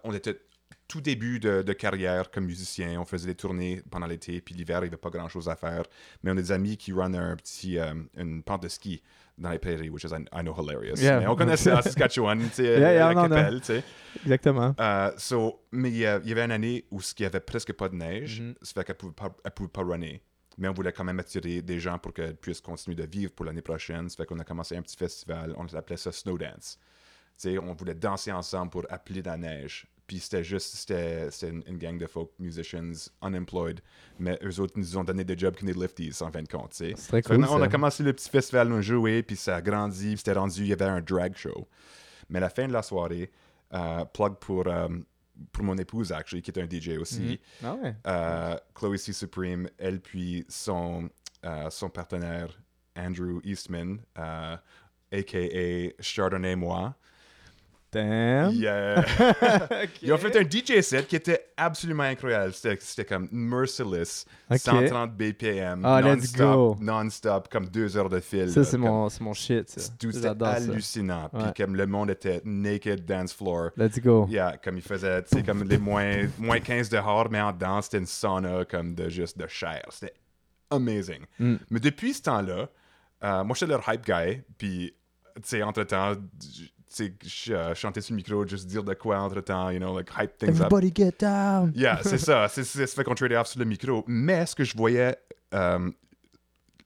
on- 0.03 0.13
était 0.13 0.39
tout 0.87 1.01
début 1.01 1.39
de, 1.39 1.61
de 1.61 1.73
carrière 1.73 2.29
comme 2.29 2.45
musicien. 2.45 2.99
On 2.99 3.05
faisait 3.05 3.27
des 3.27 3.35
tournées 3.35 3.81
pendant 3.89 4.05
l'été, 4.05 4.41
puis 4.41 4.53
l'hiver, 4.53 4.79
il 4.79 4.83
n'y 4.83 4.87
avait 4.87 4.97
pas 4.97 5.09
grand-chose 5.09 5.47
à 5.49 5.55
faire. 5.55 5.83
Mais 6.21 6.29
on 6.31 6.33
a 6.33 6.41
des 6.41 6.51
amis 6.51 6.77
qui 6.77 6.91
run 6.91 7.13
un 7.13 7.35
petit, 7.35 7.79
euh, 7.79 7.93
une 8.17 8.43
pente 8.43 8.63
de 8.63 8.67
ski 8.67 9.01
dans 9.37 9.49
les 9.49 9.57
prairies, 9.59 9.89
which 9.89 10.03
is, 10.03 10.09
I, 10.09 10.25
I 10.33 10.41
know, 10.41 10.53
hilarious. 10.53 10.97
Yeah. 11.01 11.19
Mais 11.21 11.27
on 11.27 11.55
ça 11.55 11.77
à 11.77 11.81
Saskatchewan, 11.81 12.39
tu 12.39 12.49
sais, 12.55 12.63
Yeah, 12.79 12.93
yeah, 12.93 13.07
à 13.07 13.13
non, 13.13 13.23
non. 13.23 13.29
Capel, 13.29 13.59
tu 13.61 13.65
sais. 13.67 13.83
exactement 14.23 14.75
so, 15.17 15.61
mais 15.71 15.89
il 15.89 15.97
y 15.97 16.05
avait 16.05 16.43
une 16.43 16.51
année 16.51 16.85
où 16.91 16.99
il 16.99 17.21
n'y 17.21 17.25
avait 17.25 17.39
presque 17.39 17.73
pas 17.73 17.89
de 17.89 17.95
neige. 17.95 18.41
Mhm. 18.41 18.55
Ça 18.61 18.73
fait 18.73 18.83
qu'elle 18.83 18.97
pouvait 18.97 19.13
pas, 19.13 19.35
elle 19.43 19.51
pouvait 19.51 19.69
pas 19.69 19.83
runner. 19.83 20.21
Mais 20.57 20.67
on 20.67 20.73
voulait 20.73 20.91
quand 20.91 21.03
même 21.03 21.19
attirer 21.19 21.61
des 21.61 21.79
gens 21.79 21.97
pour 21.97 22.13
qu'elles 22.13 22.35
puissent 22.35 22.61
continuer 22.61 22.95
de 22.95 23.05
vivre 23.05 23.31
pour 23.31 23.45
l'année 23.45 23.61
prochaine. 23.61 24.09
Ça 24.09 24.17
fait 24.17 24.25
qu'on 24.25 24.39
a 24.39 24.43
commencé 24.43 24.75
un 24.75 24.81
petit 24.81 24.97
festival, 24.97 25.53
on 25.57 25.65
appelait 25.75 25.97
ça 25.97 26.11
Snow 26.11 26.37
Dance. 26.37 26.79
Tu 27.37 27.49
sais, 27.49 27.57
on 27.57 27.73
voulait 27.73 27.95
danser 27.95 28.31
ensemble 28.31 28.69
pour 28.69 28.85
appeler 28.89 29.21
la 29.21 29.37
neige. 29.37 29.87
Puis 30.05 30.19
c'était 30.19 30.43
juste, 30.43 30.75
c'était 30.75 31.29
une, 31.47 31.63
une 31.65 31.77
gang 31.77 31.97
de 31.97 32.05
folk 32.05 32.31
musicians 32.37 33.09
unemployed, 33.21 33.79
mais 34.19 34.37
eux 34.43 34.59
autres 34.59 34.73
nous 34.75 34.97
ont 34.97 35.03
donné 35.03 35.23
des 35.23 35.37
jobs 35.37 35.55
comme 35.55 35.67
des 35.67 35.73
lifties 35.73 36.21
en 36.21 36.31
fin 36.31 36.43
de 36.43 36.47
compte. 36.47 36.73
C'est 36.73 36.93
très 36.93 37.21
cool. 37.21 37.43
on 37.45 37.61
a 37.61 37.69
commencé 37.69 38.03
le 38.03 38.11
petit 38.11 38.29
festival, 38.29 38.71
on 38.71 38.81
joué, 38.81 39.23
puis 39.23 39.37
ça 39.37 39.55
a 39.55 39.61
grandi, 39.61 40.09
puis 40.09 40.17
c'était 40.17 40.33
rendu, 40.33 40.61
il 40.61 40.67
y 40.67 40.73
avait 40.73 40.85
un 40.85 41.01
drag 41.01 41.35
show. 41.37 41.67
Mais 42.29 42.39
à 42.39 42.41
la 42.41 42.49
fin 42.49 42.67
de 42.67 42.73
la 42.73 42.81
soirée, 42.81 43.31
euh, 43.73 44.03
plug 44.05 44.35
pour, 44.35 44.67
euh, 44.67 44.89
pour 45.51 45.63
mon 45.63 45.77
épouse, 45.77 46.11
actually, 46.11 46.41
qui 46.41 46.51
est 46.51 46.59
un 46.59 46.67
DJ 46.69 46.97
aussi, 46.99 47.39
Ah 47.63 47.75
ouais. 47.75 47.95
euh, 48.07 48.55
Chloe 48.75 48.97
C. 48.97 49.13
Supreme, 49.13 49.67
elle 49.77 49.99
puis 49.99 50.45
son, 50.47 51.09
euh, 51.45 51.69
son 51.69 51.89
partenaire 51.89 52.59
Andrew 52.95 53.39
Eastman, 53.43 53.99
euh, 54.17 54.55
a.k.a. 55.11 56.01
Chardonnay 56.01 56.55
Moi. 56.55 56.95
Damn. 57.93 58.51
Yeah. 58.51 59.05
Ils 60.01 60.11
ont 60.11 60.17
fait 60.17 60.35
un 60.35 60.43
DJ 60.43 60.81
set 60.81 61.07
qui 61.07 61.15
était 61.15 61.47
absolument 61.55 62.03
incroyable. 62.03 62.53
C'était 62.53 63.05
comme 63.05 63.27
merciless, 63.31 64.25
Ok. 64.49 64.57
130 64.59 65.15
BPM, 65.15 65.81
Ah, 65.85 66.01
let's 66.01 66.33
go. 66.33 66.43
non-stop, 66.75 66.81
non-stop, 66.81 67.47
comme 67.49 67.67
deux 67.67 67.95
heures 67.95 68.09
de 68.09 68.19
fil. 68.19 68.49
Ça, 68.51 68.63
c'est 68.63 68.77
mon, 68.77 69.09
c'est 69.09 69.21
mon 69.21 69.33
shit. 69.33 69.69
ça. 69.69 69.81
Tout 69.99 70.11
c'était 70.11 70.27
ça. 70.37 70.49
hallucinant. 70.51 71.29
Puis 71.33 71.43
Ouais. 71.43 71.53
comme 71.55 71.75
le 71.75 71.85
monde 71.87 72.09
était 72.09 72.41
naked 72.43 73.05
dance 73.05 73.33
floor. 73.33 73.69
Let's 73.77 73.99
go. 73.99 74.27
Yeah, 74.29 74.57
comme 74.63 74.77
il 74.77 74.81
faisait, 74.83 75.21
tu 75.23 75.37
sais, 75.37 75.43
comme 75.43 75.63
les 75.63 75.77
moins, 75.77 76.27
moins 76.39 76.59
15 76.59 76.89
dehors, 76.89 77.29
mais 77.29 77.39
en 77.41 77.51
dedans, 77.51 77.81
c'était 77.81 77.99
une 77.99 78.05
sauna 78.05 78.65
comme 78.65 78.95
de 78.95 79.09
juste 79.09 79.37
de 79.37 79.47
chair. 79.47 79.83
C'était 79.89 80.13
amazing. 80.69 81.25
Mm. 81.39 81.55
Mais 81.69 81.79
depuis 81.79 82.13
ce 82.13 82.23
temps-là, 82.23 82.69
euh, 83.23 83.43
moi, 83.43 83.55
j'étais 83.57 83.71
leur 83.71 83.87
hype 83.87 84.05
guy, 84.05 84.41
puis, 84.57 84.93
tu 85.35 85.41
sais, 85.43 85.63
entre-temps, 85.63 86.13
euh, 87.01 87.75
chantais 87.75 88.01
sur 88.01 88.13
le 88.13 88.17
micro, 88.17 88.45
juste 88.47 88.67
dire 88.67 88.83
de 88.83 88.93
quoi 88.93 89.19
entre-temps, 89.19 89.69
you 89.69 89.79
know, 89.79 89.97
like 89.97 90.09
hype 90.17 90.37
things 90.37 90.49
up. 90.49 90.71
Everybody 90.71 90.91
get 90.95 91.13
down. 91.19 91.71
Yeah, 91.75 91.99
c'est 92.03 92.17
ça. 92.17 92.47
C'est 92.53 92.63
ça 92.63 92.85
fait 92.87 93.03
qu'on 93.03 93.15
tradait 93.15 93.35
off 93.35 93.47
sur 93.47 93.59
le 93.59 93.65
micro. 93.65 94.03
Mais 94.07 94.45
ce 94.45 94.55
que 94.55 94.63
je 94.63 94.75
voyais, 94.75 95.15
euh, 95.53 95.89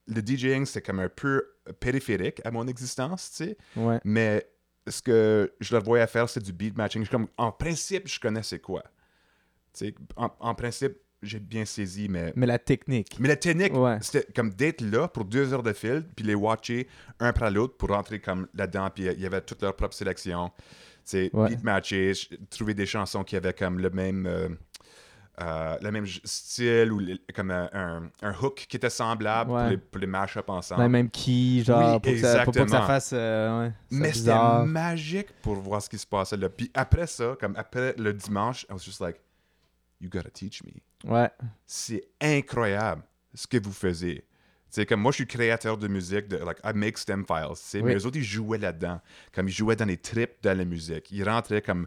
le 0.06 0.20
DJing, 0.20 0.64
c'est 0.64 0.82
comme 0.82 1.00
un 1.00 1.08
peu 1.08 1.42
périphérique 1.80 2.40
à 2.44 2.50
mon 2.50 2.66
existence, 2.66 3.30
tu 3.30 3.44
sais. 3.44 3.58
Ouais. 3.76 4.00
Mais 4.04 4.48
ce 4.86 5.02
que 5.02 5.52
je 5.60 5.74
leur 5.74 5.84
voyais 5.84 6.06
faire, 6.06 6.28
c'est 6.28 6.42
du 6.42 6.52
beat 6.52 6.76
matching. 6.76 7.04
Je 7.04 7.10
comme, 7.10 7.28
en 7.36 7.52
principe, 7.52 8.08
je 8.08 8.18
connais 8.18 8.42
c'est 8.42 8.60
quoi? 8.60 8.82
Tu 9.74 9.86
sais, 9.86 9.94
en, 10.16 10.30
en 10.40 10.54
principe, 10.54 10.96
j'ai 11.22 11.40
bien 11.40 11.64
saisi, 11.64 12.08
mais... 12.08 12.32
Mais 12.36 12.46
la 12.46 12.58
technique. 12.58 13.16
Mais 13.18 13.28
la 13.28 13.36
technique, 13.36 13.74
Ouais. 13.74 13.98
c'était 14.00 14.26
comme 14.32 14.50
d'être 14.50 14.80
là 14.80 15.08
pour 15.08 15.24
deux 15.24 15.52
heures 15.52 15.62
de 15.62 15.72
fil, 15.72 16.04
puis 16.14 16.24
les 16.24 16.34
watcher 16.34 16.86
un 17.20 17.28
après 17.28 17.50
l'autre 17.50 17.76
pour 17.76 17.88
rentrer 17.90 18.20
comme 18.20 18.46
là-dedans, 18.54 18.88
puis 18.94 19.04
il 19.06 19.20
y 19.20 19.26
avait 19.26 19.40
toute 19.40 19.62
leur 19.62 19.74
propre 19.74 19.94
sélection. 19.94 20.50
Ouais. 21.14 21.48
beat 21.48 21.64
matcher, 21.64 22.12
ch- 22.14 22.38
trouver 22.50 22.74
des 22.74 22.84
chansons 22.84 23.24
qui 23.24 23.34
avaient 23.36 23.54
comme 23.54 23.78
le 23.78 23.88
même... 23.90 24.26
euh, 24.26 24.48
euh, 25.40 25.76
le 25.80 25.90
même 25.92 26.04
style 26.24 26.92
ou 26.92 27.00
comme 27.32 27.52
un, 27.52 27.70
un- 27.72 28.10
un 28.22 28.34
hook 28.42 28.66
qui 28.68 28.76
était 28.76 28.90
semblable 28.90 29.50
Ouais. 29.52 29.60
pour, 29.62 29.70
les, 29.70 29.76
pour 29.78 30.00
les 30.00 30.06
mash-up 30.08 30.48
ensemble. 30.50 30.82
Le 30.82 30.88
même 30.88 31.08
key, 31.08 31.62
genre, 31.64 31.94
Oui, 31.94 32.00
pour, 32.00 32.12
que 32.12 32.18
ça, 32.18 32.42
pour 32.44 32.52
que 32.52 32.66
ça 32.68 32.82
fasse. 32.82 33.10
euh, 33.14 33.66
ouais, 33.68 33.72
Mais 33.90 34.12
c'était 34.12 34.34
magique 34.66 35.28
pour 35.40 35.54
voir 35.54 35.80
ce 35.80 35.88
qui 35.88 35.96
se 35.96 36.06
passait 36.06 36.36
là. 36.36 36.48
Puis 36.48 36.70
après 36.74 37.06
ça, 37.06 37.36
comme 37.40 37.54
après 37.56 37.94
le 37.96 38.12
dimanche, 38.12 38.64
I 38.68 38.72
was 38.72 38.80
just 38.80 39.00
like, 39.00 39.20
you 40.00 40.08
gotta 40.10 40.30
teach 40.30 40.62
me. 40.64 40.72
Ouais. 41.04 41.30
C'est 41.66 42.08
incroyable 42.20 43.02
ce 43.34 43.46
que 43.46 43.58
vous 43.62 43.72
faisiez. 43.72 44.24
C'est 44.70 44.84
comme 44.84 45.00
moi, 45.00 45.12
je 45.12 45.16
suis 45.16 45.26
créateur 45.26 45.78
de 45.78 45.88
musique, 45.88 46.28
de, 46.28 46.36
like, 46.36 46.58
I 46.62 46.72
make 46.74 46.98
stem 46.98 47.24
files. 47.26 47.56
Oui. 47.74 47.82
Mais 47.82 47.94
eux 47.96 48.06
autres, 48.06 48.18
ils 48.18 48.24
jouaient 48.24 48.58
là-dedans. 48.58 49.00
Comme 49.32 49.48
ils 49.48 49.52
jouaient 49.52 49.76
dans 49.76 49.86
les 49.86 49.96
tripes 49.96 50.42
de 50.42 50.50
la 50.50 50.64
musique. 50.64 51.10
Ils 51.10 51.28
rentraient 51.28 51.62
comme 51.62 51.86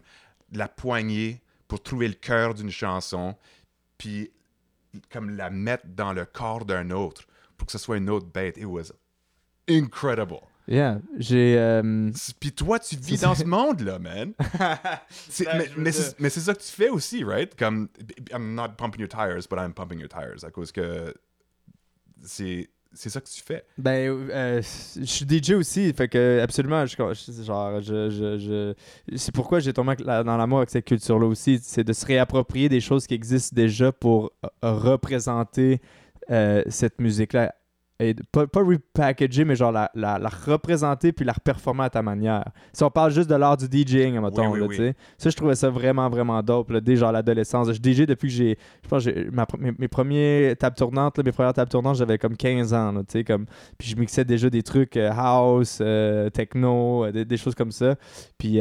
la 0.50 0.68
poignée 0.68 1.42
pour 1.68 1.82
trouver 1.82 2.08
le 2.08 2.14
cœur 2.14 2.54
d'une 2.54 2.70
chanson, 2.70 3.36
puis 3.98 4.30
comme 5.10 5.30
la 5.30 5.48
mettre 5.48 5.86
dans 5.86 6.12
le 6.12 6.24
corps 6.24 6.64
d'un 6.64 6.90
autre 6.90 7.22
pour 7.56 7.66
que 7.66 7.72
ce 7.72 7.78
soit 7.78 7.96
une 7.96 8.10
autre 8.10 8.26
bête. 8.26 8.56
It 8.56 8.66
was 8.66 8.92
incredible. 9.68 10.40
Yeah. 10.68 11.00
J'ai. 11.18 11.56
euh, 11.58 12.10
Puis 12.38 12.52
toi, 12.52 12.78
tu 12.78 12.96
vis 12.96 13.20
dans 13.20 13.34
ce 13.34 13.44
monde-là, 13.44 13.98
man. 13.98 14.32
Mais 15.76 15.92
mais 16.18 16.30
c'est 16.30 16.40
ça 16.40 16.54
que 16.54 16.60
tu 16.62 16.68
fais 16.72 16.88
aussi, 16.88 17.24
right? 17.24 17.54
Comme, 17.58 17.88
I'm 18.32 18.54
not 18.54 18.70
pumping 18.78 19.00
your 19.00 19.08
tires, 19.08 19.46
but 19.50 19.58
I'm 19.58 19.72
pumping 19.74 19.98
your 19.98 20.08
tires. 20.08 20.44
À 20.44 20.50
cause 20.50 20.70
que 20.72 21.12
c'est 22.24 22.68
c'est 22.94 23.08
ça 23.08 23.20
que 23.22 23.28
tu 23.28 23.40
fais. 23.42 23.64
Ben, 23.78 24.10
euh, 24.30 24.60
je 24.96 25.04
suis 25.04 25.26
DJ 25.26 25.52
aussi, 25.52 25.92
fait 25.94 26.08
que 26.08 26.40
absolument, 26.42 26.84
je, 26.84 26.94
genre, 27.42 27.80
je, 27.80 28.10
je, 28.10 28.38
je- 28.38 29.16
c'est 29.16 29.32
pourquoi 29.34 29.60
j'ai 29.60 29.72
tombé 29.72 29.96
dans 29.96 30.36
l'amour 30.36 30.58
avec 30.58 30.68
cette 30.68 30.84
culture-là 30.84 31.26
aussi, 31.26 31.58
c'est 31.62 31.84
de 31.84 31.92
se 31.94 32.04
réapproprier 32.04 32.68
des 32.68 32.80
choses 32.80 33.06
qui 33.06 33.14
existent 33.14 33.54
déjà 33.56 33.92
pour 33.92 34.30
euh, 34.44 34.48
représenter 34.74 35.80
euh, 36.30 36.62
cette 36.68 37.00
musique-là. 37.00 37.54
Et 38.02 38.14
pas, 38.32 38.46
pas 38.46 38.62
repackager, 38.62 39.44
mais 39.44 39.54
genre 39.54 39.72
la, 39.72 39.90
la, 39.94 40.18
la 40.18 40.28
représenter 40.28 41.12
puis 41.12 41.24
la 41.24 41.32
reperformer 41.32 41.84
à 41.84 41.90
ta 41.90 42.02
manière. 42.02 42.44
Si 42.72 42.82
on 42.82 42.90
parle 42.90 43.12
juste 43.12 43.30
de 43.30 43.34
l'art 43.34 43.56
du 43.56 43.66
DJing, 43.66 44.18
mettons, 44.20 44.50
oui, 44.50 44.60
oui. 44.60 44.68
tu 44.70 44.76
sais. 44.76 44.94
Ça, 45.18 45.30
je 45.30 45.36
trouvais 45.36 45.54
ça 45.54 45.70
vraiment, 45.70 46.08
vraiment 46.08 46.42
dope, 46.42 46.70
là, 46.70 46.80
dès 46.80 46.96
genre 46.96 47.12
l'adolescence. 47.12 47.68
Je 47.72 47.78
DJ 47.78 48.06
depuis 48.06 48.28
que 48.28 48.34
j'ai, 48.34 48.58
je 48.82 48.88
pense, 48.88 49.06
ma, 49.30 49.46
mes, 49.58 49.72
mes 49.78 49.88
premiers 49.88 50.54
tables 50.58 50.76
tournantes, 50.76 51.16
là, 51.18 51.24
mes 51.24 51.32
premières 51.32 51.52
tables 51.52 51.70
tournantes, 51.70 51.96
j'avais 51.96 52.18
comme 52.18 52.36
15 52.36 52.74
ans, 52.74 52.94
tu 53.00 53.04
sais, 53.08 53.24
comme, 53.24 53.46
puis 53.78 53.88
je 53.88 53.96
mixais 53.96 54.24
déjà 54.24 54.50
des 54.50 54.62
trucs 54.62 54.96
euh, 54.96 55.10
house, 55.14 55.78
euh, 55.80 56.30
techno, 56.30 57.04
euh, 57.04 57.12
des, 57.12 57.24
des 57.24 57.36
choses 57.36 57.54
comme 57.54 57.72
ça. 57.72 57.96
Puis 58.38 58.58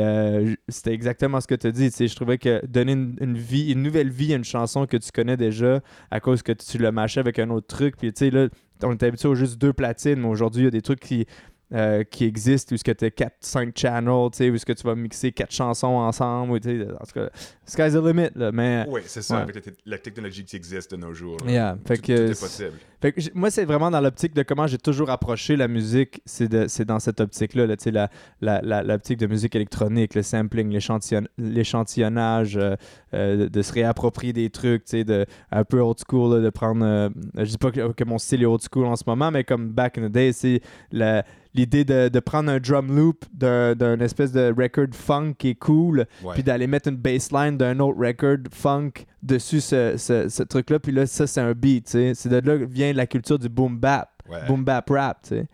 c'était 0.67 0.93
exactement 0.93 1.41
ce 1.41 1.47
que 1.47 1.56
tu 1.56 1.67
as 1.67 1.71
dit, 1.71 1.89
tu 1.89 1.97
sais, 1.97 2.08
je 2.08 2.15
trouvais 2.15 2.38
que 2.38 2.65
donner 2.65 2.93
une, 2.93 3.15
une 3.19 3.38
vie, 3.38 3.71
une 3.71 3.82
nouvelle 3.82 4.10
vie 4.10 4.34
à 4.34 4.36
une 4.36 4.43
chanson 4.43 4.86
que 4.86 4.97
tu 4.97 5.12
connais 5.12 5.38
déjà 5.38 5.82
à 6.12 6.19
cause 6.19 6.43
que 6.43 6.51
tu 6.51 6.77
le 6.77 6.91
mâchais 6.91 7.19
avec 7.19 7.39
un 7.39 7.49
autre 7.49 7.67
truc, 7.67 7.97
puis 7.97 8.12
tu 8.13 8.25
sais, 8.25 8.32
là, 8.32 8.47
on 8.87 8.93
était 8.93 9.05
habitué 9.05 9.27
aux 9.27 9.35
juste 9.35 9.57
deux 9.57 9.73
platines, 9.73 10.19
mais 10.19 10.27
aujourd'hui, 10.27 10.63
il 10.63 10.65
y 10.65 10.67
a 10.67 10.71
des 10.71 10.81
trucs 10.81 10.99
qui, 10.99 11.25
euh, 11.73 12.03
qui 12.03 12.25
existent 12.25 12.75
où 12.75 12.77
ce 12.77 12.84
que 12.84 12.91
tu 12.91 13.05
as 13.05 13.10
4-5 13.10 13.71
channels, 13.77 14.29
tu 14.31 14.38
sais, 14.38 14.49
où 14.49 14.57
ce 14.57 14.65
que 14.65 14.73
tu 14.73 14.84
vas 14.84 14.95
mixer 14.95 15.31
quatre 15.31 15.51
chansons 15.53 15.88
ensemble, 15.88 16.51
ou, 16.53 16.60
tu 16.60 16.79
sais, 16.81 16.88
en 16.91 17.05
tout 17.05 17.13
cas, 17.13 17.29
sky's 17.65 17.93
the 17.93 18.05
limit, 18.05 18.29
là, 18.36 18.51
mais... 18.51 18.86
Oui, 18.89 19.01
c'est 19.05 19.21
ça, 19.21 19.36
Ouais. 19.38 19.41
avec 19.43 19.55
la, 19.55 19.62
te- 19.62 19.69
la 19.86 19.97
technologie 19.97 20.43
qui 20.43 20.55
existe 20.55 20.91
de 20.91 20.97
nos 20.97 21.13
jours. 21.13 21.38
Yeah, 21.47 21.77
fait 21.86 21.95
tout, 21.97 22.01
que 22.03 22.25
tout 22.27 22.31
est 22.34 22.39
possible. 22.39 22.73
Fait 23.01 23.12
que 23.13 23.21
j- 23.21 23.31
moi, 23.34 23.49
c'est 23.49 23.65
vraiment 23.65 23.89
dans 23.89 24.01
l'optique 24.01 24.36
de 24.36 24.43
comment 24.43 24.67
j'ai 24.67 24.77
toujours 24.77 25.10
approché 25.10 25.55
la 25.55 25.67
musique. 25.67 26.21
C'est 26.25 26.47
de- 26.47 26.67
c'est 26.67 26.86
dans 26.86 26.99
cette 26.99 27.19
optique-là, 27.19 27.65
là, 27.65 27.77
tu 27.77 27.86
sais, 27.86 27.91
la, 27.91 28.10
la, 28.41 28.62
la- 28.62 28.84
l'optique 28.84 29.17
de 29.17 29.27
musique 29.27 29.55
électronique, 29.55 30.13
le 30.15 30.21
sampling, 30.23 30.69
l'échantillon- 30.69 31.27
l'échantillonnage, 31.38 32.57
euh, 32.57 32.75
euh, 33.13 33.38
de, 33.38 33.47
de 33.47 33.62
se 33.62 33.73
réapproprier 33.73 34.34
des 34.34 34.49
trucs, 34.49 34.86
tu 34.86 34.91
sais, 34.97 35.03
de, 35.03 35.25
un 35.51 35.63
peu 35.63 35.79
old 35.79 35.97
school, 36.07 36.36
là, 36.36 36.41
de 36.43 36.49
prendre. 36.49 37.12
je 37.38 37.43
dis 37.43 37.57
pas 37.57 37.71
que, 37.71 37.91
que 37.93 38.03
mon 38.03 38.17
style 38.17 38.41
est 38.43 38.45
old 38.45 38.62
school 38.71 38.86
en 38.86 38.95
ce 38.95 39.03
moment, 39.07 39.31
mais 39.31 39.43
comme 39.43 39.69
back 39.69 39.97
in 39.97 40.07
the 40.07 40.12
day, 40.12 40.31
c'est 40.34 40.62
la- 40.91 41.23
l'idée 41.53 41.83
de, 41.83 42.07
de 42.09 42.19
prendre 42.19 42.49
un 42.49 42.59
drum 42.59 42.95
loop 42.95 43.25
d'un, 43.33 43.99
espèce 43.99 44.31
de 44.31 44.53
record 44.57 44.87
funk 44.93 45.33
qui 45.37 45.49
est 45.49 45.55
cool, 45.55 46.05
Ouais. 46.23 46.33
puis 46.33 46.43
d'aller 46.43 46.67
mettre 46.67 46.87
une 46.89 46.95
bassline 46.97 47.57
d'un 47.57 47.79
autre 47.79 47.99
record 47.99 48.37
funk 48.51 48.91
dessus 49.21 49.59
ce, 49.61 49.95
ce- 49.97 50.29
ce 50.29 50.43
truc-là, 50.43 50.79
puis 50.79 50.91
là, 50.91 51.05
ça, 51.05 51.27
c'est 51.27 51.41
un 51.41 51.53
beat, 51.53 51.85
tu 51.85 51.91
sais. 51.91 52.13
C'est 52.15 52.29
de 52.29 52.35
là 52.47 52.57
que 52.57 52.63
vient 52.65 52.93
la 52.93 53.05
culture 53.07 53.37
du 53.37 53.49
boom 53.49 53.77
bap, 53.77 54.09
Ouais. 54.29 54.39
boom 54.47 54.63
bap 54.63 54.89
rap, 54.89 55.21
tu 55.23 55.29
sais. 55.29 55.45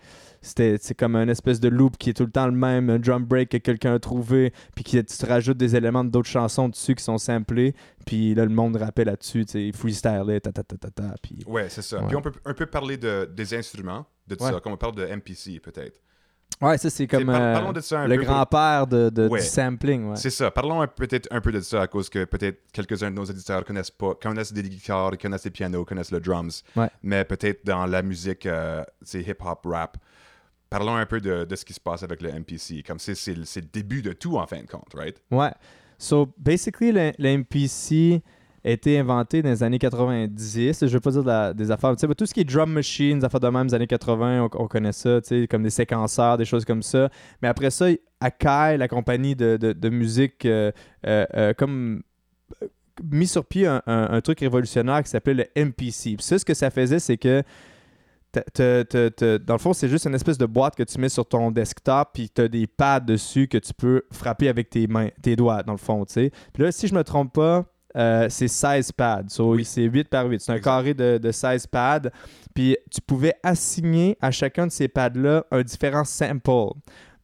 C'était, 0.47 0.77
c'est 0.81 0.95
comme 0.95 1.15
un 1.15 1.27
espèce 1.27 1.60
de 1.60 1.67
loop 1.69 1.97
qui 1.97 2.10
est 2.10 2.13
tout 2.13 2.25
le 2.25 2.31
temps 2.31 2.45
le 2.47 2.53
même, 2.53 2.89
un 2.89 2.99
drum 2.99 3.23
break 3.25 3.49
que 3.49 3.57
quelqu'un 3.57 3.93
a 3.95 3.99
trouvé, 3.99 4.53
puis 4.75 4.83
qui 4.83 4.97
tu 5.03 5.17
te 5.17 5.25
rajoutes 5.25 5.57
des 5.57 5.75
éléments 5.75 6.03
d'autres 6.03 6.29
chansons 6.29 6.69
dessus 6.69 6.95
qui 6.95 7.03
sont 7.03 7.17
samplés, 7.17 7.75
puis 8.05 8.33
là, 8.33 8.43
le 8.45 8.51
monde 8.51 8.75
rappelle 8.77 9.07
là-dessus, 9.07 9.45
tu 9.45 9.51
sais, 9.71 9.77
freestyle, 9.77 10.39
ta 10.41 10.51
ta 10.51 10.63
ta 10.63 10.77
ta 10.77 10.89
ta, 10.89 11.15
puis... 11.21 11.43
Ouais, 11.45 11.67
c'est 11.69 11.81
ça. 11.81 11.99
Puis 12.07 12.15
on 12.15 12.21
peut 12.21 12.31
un 12.45 12.53
peu 12.53 12.65
parler 12.65 12.97
de, 12.97 13.29
des 13.36 13.53
instruments, 13.53 14.05
de 14.27 14.36
tout 14.36 14.43
Ouais. 14.45 14.51
ça, 14.51 14.60
comme 14.60 14.73
on 14.73 14.77
parle 14.77 14.95
de 14.95 15.05
MPC 15.05 15.60
peut-être. 15.60 15.99
Ouais, 16.62 16.77
ça, 16.79 16.89
c'est 16.89 17.05
comme 17.05 17.25
par- 17.25 17.69
euh, 17.69 17.71
de 17.73 17.81
ça 17.81 18.07
le 18.07 18.15
grand-père 18.17 18.88
de, 18.88 19.10
de- 19.10 19.27
Ouais. 19.27 19.41
du 19.41 19.45
sampling, 19.45 20.10
ouais. 20.10 20.15
C'est 20.15 20.31
ça. 20.31 20.49
Parlons 20.49 20.83
peut-être 20.88 21.27
un 21.29 21.39
peu 21.39 21.51
de 21.51 21.60
ça 21.60 21.83
à 21.83 21.88
cause 21.88 22.10
que 22.10 22.23
peut-être 22.25 22.60
quelques-uns 22.71 23.12
de 23.12 23.15
nos 23.15 23.25
éditeurs 23.25 23.63
connaissent 23.63 23.91
pas, 23.91 24.15
connaissent 24.15 24.53
des 24.53 24.63
guitares, 24.63 25.12
connaissent 25.21 25.43
des 25.43 25.51
pianos, 25.51 25.86
connaissent 25.86 26.10
le 26.12 26.19
drums. 26.19 26.63
Ouais. 26.75 26.89
Mais 27.03 27.25
peut-être 27.25 27.63
dans 27.65 27.86
la 27.86 28.01
musique, 28.01 28.45
euh, 28.47 28.83
c'est 29.03 29.21
hip-hop, 29.21 29.60
rap. 29.65 29.97
Parlons 30.69 30.95
un 30.95 31.06
peu 31.06 31.21
de, 31.21 31.45
de 31.45 31.56
ce 31.56 31.63
qui 31.65 31.73
se 31.73 31.80
passe 31.80 32.03
avec 32.03 32.21
le 32.21 32.30
MPC. 32.32 32.84
Comme 32.86 32.99
c'est, 32.99 33.15
c'est, 33.15 33.34
le- 33.34 33.45
début 33.62 34.01
de 34.01 34.12
tout 34.13 34.38
en 34.38 34.45
fin 34.47 34.62
de 34.62 34.67
compte, 34.67 34.93
right? 34.95 35.21
Ouais. 35.32 35.51
So, 35.97 36.34
basically, 36.38 36.91
le, 36.91 37.12
le 37.17 37.38
MPC 37.38 38.21
a 38.65 38.69
été 38.71 38.99
inventé 38.99 39.41
dans 39.41 39.49
les 39.49 39.63
années 39.63 39.80
90. 39.80 40.86
Je 40.86 40.93
veux 40.93 40.99
pas 40.99 41.12
dire 41.12 41.56
des 41.56 41.71
affaires. 41.71 41.95
Tu 41.95 42.06
sais, 42.06 42.13
tout 42.15 42.25
ce 42.25 42.34
qui 42.34 42.41
est 42.41 42.43
drum 42.43 42.71
machines, 42.71 43.23
affaires 43.23 43.39
de 43.39 43.47
même 43.47 43.67
des 43.67 43.73
années 43.75 43.88
80, 43.88 44.41
on, 44.53 44.63
on 44.63 44.67
connaît 44.67 44.91
ça, 44.91 45.19
comme 45.49 45.63
des 45.63 45.69
séquenceurs, 45.69 46.38
des 46.38 46.45
choses 46.45 46.65
comme 46.65 46.84
ça. 46.84 47.10
Mais 47.41 47.47
après 47.47 47.69
ça, 47.71 47.86
Akai, 48.19 48.77
la 48.77 48.88
compagnie 48.88 49.36
de, 49.36 49.58
de- 49.58 49.71
musique, 49.89 50.45
euh, 50.45 50.71
euh, 51.06 51.25
euh, 51.36 51.53
comme 51.53 52.03
mis 53.03 53.27
sur 53.27 53.45
pied 53.45 53.67
un, 53.67 53.82
un- 53.86 54.08
un 54.12 54.21
truc 54.21 54.39
révolutionnaire 54.39 55.03
qui 55.03 55.10
s'appelait 55.10 55.34
le 55.56 55.62
MPC. 55.65 56.15
Puis 56.15 56.23
ça, 56.25 56.38
ce 56.39 56.43
que 56.45 56.53
ça 56.56 56.69
faisait, 56.71 56.99
c'est 56.99 57.17
que 57.17 57.43
t'as- 58.54 58.84
t'as- 58.86 59.10
t'as- 59.12 59.38
dans 59.39 59.54
le 59.56 59.60
fond, 59.60 59.73
c'est 59.73 59.89
juste 59.89 60.06
une 60.06 60.15
espèce 60.15 60.38
de 60.38 60.45
boîte 60.45 60.76
que 60.76 60.84
tu 60.84 61.00
mets 61.00 61.10
sur 61.10 61.26
ton 61.26 61.52
desktop, 61.52 62.10
puis 62.13 62.30
tu 62.30 62.41
as 62.41 62.47
des 62.47 62.67
pads 62.67 63.00
dessus 63.02 63.47
que 63.47 63.58
tu 63.58 63.73
peux 63.73 64.04
frapper 64.12 64.47
avec 64.50 64.69
tes 64.69 64.88
mains, 64.88 65.10
tes 65.21 65.36
doigts, 65.36 65.63
dans 65.63 65.73
le 65.73 65.78
fond, 65.78 66.06
tu 66.06 66.13
sais. 66.13 66.32
Puis 66.54 66.63
là, 66.63 66.71
si 66.71 66.88
je 66.88 66.95
me 66.95 67.04
trompe 67.04 67.34
pas, 67.34 67.65
euh, 67.95 68.28
c'est 68.30 68.47
16 68.47 68.91
pads. 68.91 69.23
So, 69.30 69.56
Oui. 69.56 69.65
C'est 69.65 69.84
8 69.84 70.10
par 70.10 70.28
8. 70.28 70.39
C'est 70.41 70.52
un 70.52 70.56
Exact. 70.56 70.63
carré 70.69 70.93
de, 70.93 71.17
de 71.17 71.32
16 71.32 71.65
pads. 71.67 72.10
Puis 72.54 72.78
tu 72.91 73.02
pouvais 73.02 73.34
assigner 73.43 74.17
à 74.21 74.30
chacun 74.32 74.67
de 74.67 74.71
ces 74.71 74.88
pads-là 74.88 75.45
un 75.52 75.62
différent 75.63 76.04
sample. 76.04 76.73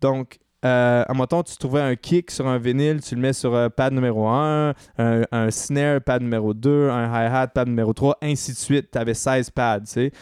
Donc, 0.02 0.39
euh, 0.63 1.04
admettons, 1.08 1.43
tu 1.43 1.58
trouvais 1.58 1.82
un 1.82 1.95
kick 1.95 2.32
sur 2.32 2.47
un 2.47 2.58
vinyle, 2.58 3.02
tu 3.02 3.15
le 3.15 3.21
mets 3.21 3.34
sur 3.34 3.56
un 3.56 3.69
pad 3.69 3.93
numéro 3.93 4.28
1, 4.28 4.73
un, 4.97 5.21
un 5.32 5.52
snare, 5.52 6.02
pad 6.02 6.21
numéro 6.21 6.54
2, 6.54 6.89
un 6.89 7.06
hi-hat, 7.08 7.47
pad 7.47 7.67
numéro 7.67 7.91
3, 7.93 8.17
ainsi 8.21 8.52
de 8.54 8.58
suite. 8.58 8.89
Tu 8.91 8.97
avais 8.97 9.13
16 9.13 9.49
pads. 9.49 9.82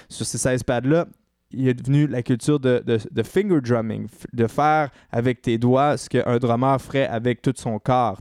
Sur 0.10 0.26
ces 0.26 0.38
16 0.38 0.64
pads-là, 0.64 1.06
il 1.52 1.68
est 1.68 1.74
devenu 1.74 2.08
la 2.08 2.24
culture 2.24 2.60
de, 2.60 2.82
de- 2.86 3.00
de 3.12 3.24
finger 3.24 3.60
drumming, 3.62 4.08
de 4.34 4.48
faire 4.48 4.90
avec 5.12 5.42
tes 5.42 5.58
doigts 5.58 5.98
ce 5.98 6.10
qu'un 6.10 6.38
drummer 6.38 6.82
ferait 6.82 7.08
avec 7.08 7.42
tout 7.42 7.54
son 7.58 7.78
corps. 7.78 8.20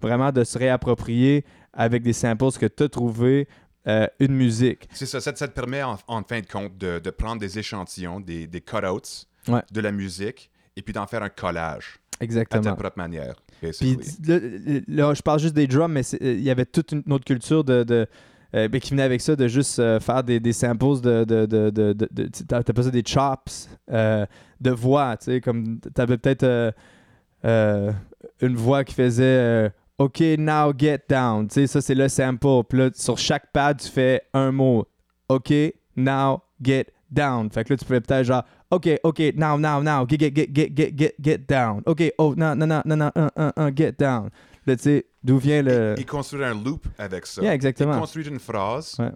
Vraiment 0.00 0.32
de 0.32 0.42
se 0.42 0.58
réapproprier 0.58 1.44
avec 1.72 2.02
des 2.02 2.12
samples 2.14 2.50
que 2.58 2.66
tu 2.66 2.82
as 2.84 2.88
trouvé 2.88 3.46
euh, 3.86 4.06
une 4.20 4.34
musique. 4.34 4.88
C'est 4.92 5.06
ça, 5.06 5.20
ça, 5.20 5.34
ça 5.34 5.48
te 5.48 5.52
permet 5.52 5.82
en, 5.82 5.98
en 6.06 6.22
fin 6.22 6.40
de 6.40 6.46
compte 6.46 6.76
de, 6.78 6.98
de 6.98 7.10
prendre 7.10 7.40
des 7.40 7.58
échantillons, 7.58 8.20
des, 8.20 8.46
des 8.46 8.60
cutouts 8.60 9.26
Ouais. 9.48 9.60
de 9.72 9.80
la 9.80 9.90
musique 9.90 10.51
et 10.76 10.82
puis 10.82 10.92
d'en 10.92 11.06
faire 11.06 11.22
un 11.22 11.28
collage 11.28 11.98
à 12.14 12.18
ta 12.18 12.24
Exactement. 12.24 12.74
propre 12.76 12.96
manière. 12.98 13.34
Puis 13.60 13.96
là, 14.26 14.38
là, 14.88 15.14
je 15.14 15.22
parle 15.22 15.38
juste 15.40 15.54
des 15.54 15.66
drums, 15.66 15.90
mais 15.92 16.02
euh, 16.14 16.32
il 16.34 16.42
y 16.42 16.50
avait 16.50 16.64
toute 16.66 16.92
une 16.92 17.02
autre 17.12 17.24
culture 17.24 17.64
de, 17.64 17.82
de- 17.84 18.06
euh, 18.54 18.68
ben, 18.68 18.80
qui 18.80 18.90
venait 18.90 19.02
avec 19.02 19.20
ça, 19.20 19.34
de 19.34 19.48
juste 19.48 19.78
euh, 19.78 19.98
faire 19.98 20.22
des, 20.22 20.38
des 20.38 20.52
samples 20.52 21.00
de. 21.00 21.24
de, 21.24 21.46
de, 21.46 21.70
de, 21.70 22.06
t'appelles 22.46 22.84
ça 22.84 22.90
des 22.90 23.02
chops 23.06 23.68
euh, 23.90 24.26
de 24.60 24.70
voix, 24.70 25.16
tu 25.16 25.26
sais, 25.26 25.40
comme 25.40 25.80
t'avais 25.94 26.18
peut-être 26.18 26.74
une 27.44 28.56
voix 28.56 28.84
qui 28.84 28.94
faisait 28.94 29.72
OK, 29.98 30.20
now 30.38 30.72
get 30.76 31.00
down. 31.08 31.46
Tu 31.48 31.54
sais, 31.54 31.66
ça, 31.66 31.80
c'est 31.80 31.94
le 31.94 32.08
sample. 32.08 32.62
Puis 32.68 32.78
là, 32.78 32.90
sur 32.94 33.18
chaque 33.18 33.52
pad, 33.52 33.80
tu 33.80 33.88
fais 33.88 34.22
un 34.34 34.50
mot. 34.52 34.86
OK, 35.28 35.52
now 35.96 36.40
get 36.60 36.86
down. 37.12 37.50
Fait 37.50 37.64
que 37.64 37.72
là, 37.72 37.76
tu 37.76 37.84
pouvais 37.84 38.00
peut-être 38.00 38.24
genre 38.24 38.44
OK, 38.70 38.88
OK, 39.02 39.20
now, 39.36 39.58
now, 39.58 39.82
now, 39.82 40.06
get, 40.08 40.18
get, 40.18 40.34
get, 40.34 40.48
get, 40.54 40.96
get, 40.96 41.14
get, 41.20 41.38
down. 41.46 41.82
OK, 41.84 42.12
oh, 42.18 42.34
non, 42.36 42.56
non, 42.56 42.66
non, 42.66 42.82
non, 42.86 42.96
non, 42.96 43.10
un, 43.14 43.30
un, 43.36 43.52
un, 43.56 43.70
get 43.74 43.92
down. 43.98 44.30
Là, 44.66 44.76
tu 44.76 44.82
sais, 44.82 45.06
d'où 45.22 45.38
vient 45.38 45.62
le. 45.62 45.94
Et 45.98 46.04
construire 46.04 46.48
un 46.48 46.54
loop 46.54 46.86
avec 46.98 47.26
ça. 47.26 47.42
Yeah, 47.42 47.52
exactement. 47.54 47.96
Et 47.96 48.00
construire 48.00 48.28
une 48.28 48.38
phrase 48.38 48.96
Ouais. 48.98 49.10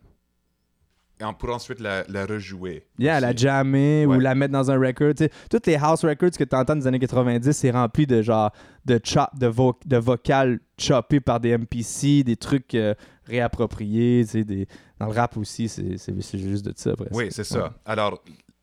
et 1.21 1.25
on 1.25 1.33
pour 1.33 1.55
ensuite 1.55 1.81
la, 1.81 2.05
la 2.09 2.27
rejouer. 2.27 2.85
Yeah, 2.99 3.21
la 3.21 3.29
aussi. 3.29 3.39
jammer 3.39 4.05
Ouais. 4.07 4.17
ou 4.17 4.21
la 4.21 4.35
mettre 4.35 4.53
dans 4.53 4.71
un 4.71 4.79
record. 4.79 5.15
tu 5.15 5.25
sais. 5.25 5.31
Toutes 5.49 5.67
les 5.67 5.77
house 5.77 6.05
records 6.05 6.33
que 6.33 6.45
tu 6.45 6.57
entends 6.57 6.77
des 6.77 6.87
années 6.87 6.99
90, 6.99 7.53
c'est 7.53 7.71
rempli 7.71 8.07
de 8.07 8.21
genre 8.23 8.51
de 8.85 9.01
chop, 9.03 9.29
de, 9.39 9.47
vo 9.47 9.79
de 9.87 9.97
vocales 9.97 10.59
choppées 10.79 11.21
par 11.21 11.41
des 11.41 11.57
MPC, 11.57 12.25
des 12.25 12.37
trucs 12.37 12.75
euh, 12.75 12.95
réappropriés. 13.25 14.25
Des... 14.25 14.67
Dans 14.99 15.07
le 15.07 15.13
rap 15.13 15.37
aussi, 15.37 15.69
c'est 15.69 16.39
juste 16.39 16.65
de 16.65 16.73
ça. 16.77 16.95
presque. 16.97 17.15
Oui, 17.15 17.29
c'est 17.31 17.45
ça. 17.45 17.65
Ouais. 17.65 17.71
Alors, 17.85 18.23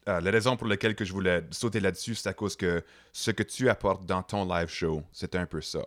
euh, 0.10 0.20
la 0.20 0.32
raison 0.32 0.58
pour 0.58 0.68
laquelle 0.68 0.96
que 0.96 1.06
je 1.06 1.14
voulais 1.14 1.44
sauter 1.52 1.80
là-dessus, 1.80 2.16
c'est 2.16 2.30
à 2.30 2.34
cause 2.34 2.56
que 2.56 2.84
ce 3.12 3.32
que 3.32 3.44
tu 3.44 3.70
apportes 3.70 4.06
dans 4.06 4.24
ton 4.24 4.46
live 4.46 4.68
show, 4.68 5.04
c'est 5.12 5.36
un 5.36 5.46
peu 5.46 5.62
ça. 5.62 5.82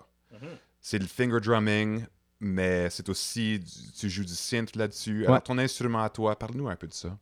C'est 0.80 0.98
le 0.98 1.06
finger 1.06 1.40
drumming, 1.40 2.04
mais 2.40 2.88
c'est 2.90 3.08
aussi, 3.08 3.58
du- 3.58 3.92
tu 3.98 4.08
joues 4.08 4.24
du 4.24 4.34
synth 4.34 4.76
là-dessus. 4.76 5.24
Alors, 5.24 5.36
Ouais. 5.36 5.40
ton 5.42 5.58
instrument 5.58 6.02
à 6.02 6.08
toi, 6.10 6.38
parle-nous 6.38 6.68
un 6.68 6.76
peu 6.76 6.86
de 6.86 6.92
ça. 6.92 7.16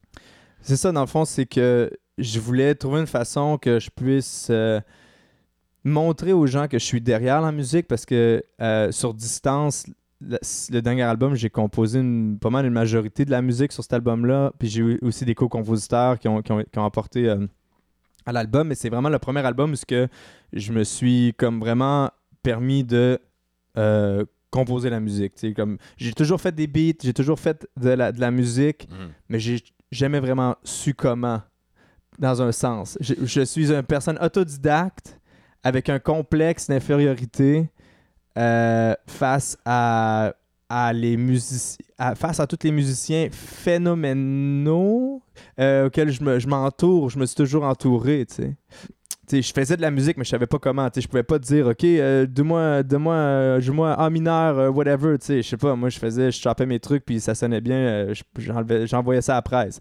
C'est 0.60 0.76
ça, 0.76 0.92
dans 0.92 1.00
le 1.00 1.06
fond, 1.06 1.24
c'est 1.24 1.46
que 1.46 1.90
je 2.18 2.38
voulais 2.40 2.74
trouver 2.74 3.00
une 3.00 3.06
façon 3.06 3.56
que 3.58 3.78
je 3.80 3.90
puisse 3.90 4.48
euh, 4.50 4.80
montrer 5.84 6.32
aux 6.32 6.46
gens 6.46 6.68
que 6.68 6.78
je 6.78 6.84
suis 6.84 7.00
derrière 7.00 7.40
la 7.40 7.52
musique 7.52 7.86
parce 7.88 8.04
que 8.06 8.42
euh, 8.60 8.90
sur 8.92 9.14
distance, 9.14 9.86
le, 10.20 10.38
le 10.70 10.80
dernier 10.82 11.02
album, 11.02 11.34
j'ai 11.34 11.50
composé 11.50 11.98
une- 12.00 12.38
pas 12.38 12.50
mal 12.50 12.64
une 12.66 12.72
majorité 12.72 13.24
de 13.24 13.30
la 13.30 13.42
musique 13.42 13.72
sur 13.72 13.82
cet 13.82 13.92
album-là. 13.92 14.52
Puis 14.58 14.68
j'ai 14.68 14.80
eu 14.82 14.98
aussi 15.02 15.24
des 15.24 15.34
co-compositeurs 15.34 16.18
qui 16.18 16.28
ont, 16.28 16.40
qui 16.42 16.52
ont, 16.52 16.62
qui 16.62 16.78
ont 16.78 16.84
apporté 16.84 17.28
euh, 17.28 17.46
à 18.26 18.32
l'album. 18.32 18.68
Mais 18.68 18.74
c'est 18.74 18.88
vraiment 18.88 19.08
le 19.10 19.18
premier 19.18 19.40
album 19.44 19.72
où 19.72 19.76
que 19.86 20.08
je 20.52 20.72
me 20.72 20.84
suis 20.84 21.34
comme 21.36 21.60
vraiment 21.60 22.10
permis 22.42 22.84
de 22.84 23.18
euh, 23.76 24.24
composer 24.50 24.88
la 24.90 25.00
musique. 25.00 25.34
tu 25.34 25.48
sais, 25.48 25.52
Comme, 25.54 25.78
j'ai 25.96 26.12
toujours 26.12 26.40
fait 26.40 26.54
des 26.54 26.66
beats, 26.68 26.98
j'ai 27.02 27.12
toujours 27.12 27.40
fait 27.40 27.66
de 27.76 27.90
la, 27.90 28.12
de 28.12 28.20
la 28.20 28.30
musique 28.30 28.88
mais 29.28 29.38
j'ai 29.40 29.58
jamais 29.90 30.20
vraiment 30.20 30.54
su 30.62 30.94
comment, 30.94 31.42
dans 32.18 32.40
un 32.40 32.52
sens. 32.52 32.96
Je, 33.00 33.14
je 33.24 33.40
suis 33.42 33.72
une 33.72 33.82
personne 33.82 34.18
autodidacte 34.22 35.18
avec 35.64 35.88
un 35.88 35.98
complexe 35.98 36.68
d'infériorité 36.68 37.68
euh, 38.38 38.94
face 39.06 39.56
à, 39.64 40.32
les 40.92 41.16
face 42.16 42.40
à 42.40 42.46
tous 42.46 42.58
les 42.64 42.72
musiciens 42.72 43.28
phénoménaux 44.04 45.22
euh, 45.60 45.86
auxquels 45.86 46.10
je 46.10 46.22
me- 46.22 46.38
je 46.38 46.48
m'entoure. 46.48 47.10
Je 47.10 47.18
me 47.18 47.26
suis 47.26 47.36
toujours 47.36 47.64
entouré, 47.64 48.26
tu 48.26 48.34
sais. 48.34 48.56
Je 49.40 49.52
faisais 49.52 49.76
de 49.76 49.82
la 49.82 49.90
musique, 49.90 50.16
mais 50.18 50.24
je 50.24 50.30
savais 50.30 50.46
pas 50.46 50.58
comment. 50.58 50.88
Tu 50.90 50.96
sais, 50.96 51.00
je 51.02 51.08
pouvais 51.08 51.22
pas 51.22 51.38
te 51.38 51.44
dire, 51.44 51.66
OK, 51.68 51.82
euh, 51.84 52.26
donne-moi, 52.26 52.82
donne-moi, 52.82 53.14
euh, 53.14 53.60
joue-moi 53.60 53.92
A 53.94 54.10
mineur, 54.10 54.74
whatever. 54.76 55.16
Je 55.26 55.40
sais 55.42 55.56
pas, 55.56 55.74
moi, 55.74 55.88
je 55.88 55.98
faisais, 55.98 56.30
je 56.30 56.40
chopais 56.40 56.66
mes 56.66 56.78
trucs, 56.78 57.04
puis 57.06 57.20
ça 57.20 57.34
sonnait 57.34 57.60
bien. 57.62 58.08
j'envoyais 58.84 59.22
ça 59.22 59.32
à 59.32 59.36
la 59.36 59.42
presse. 59.42 59.80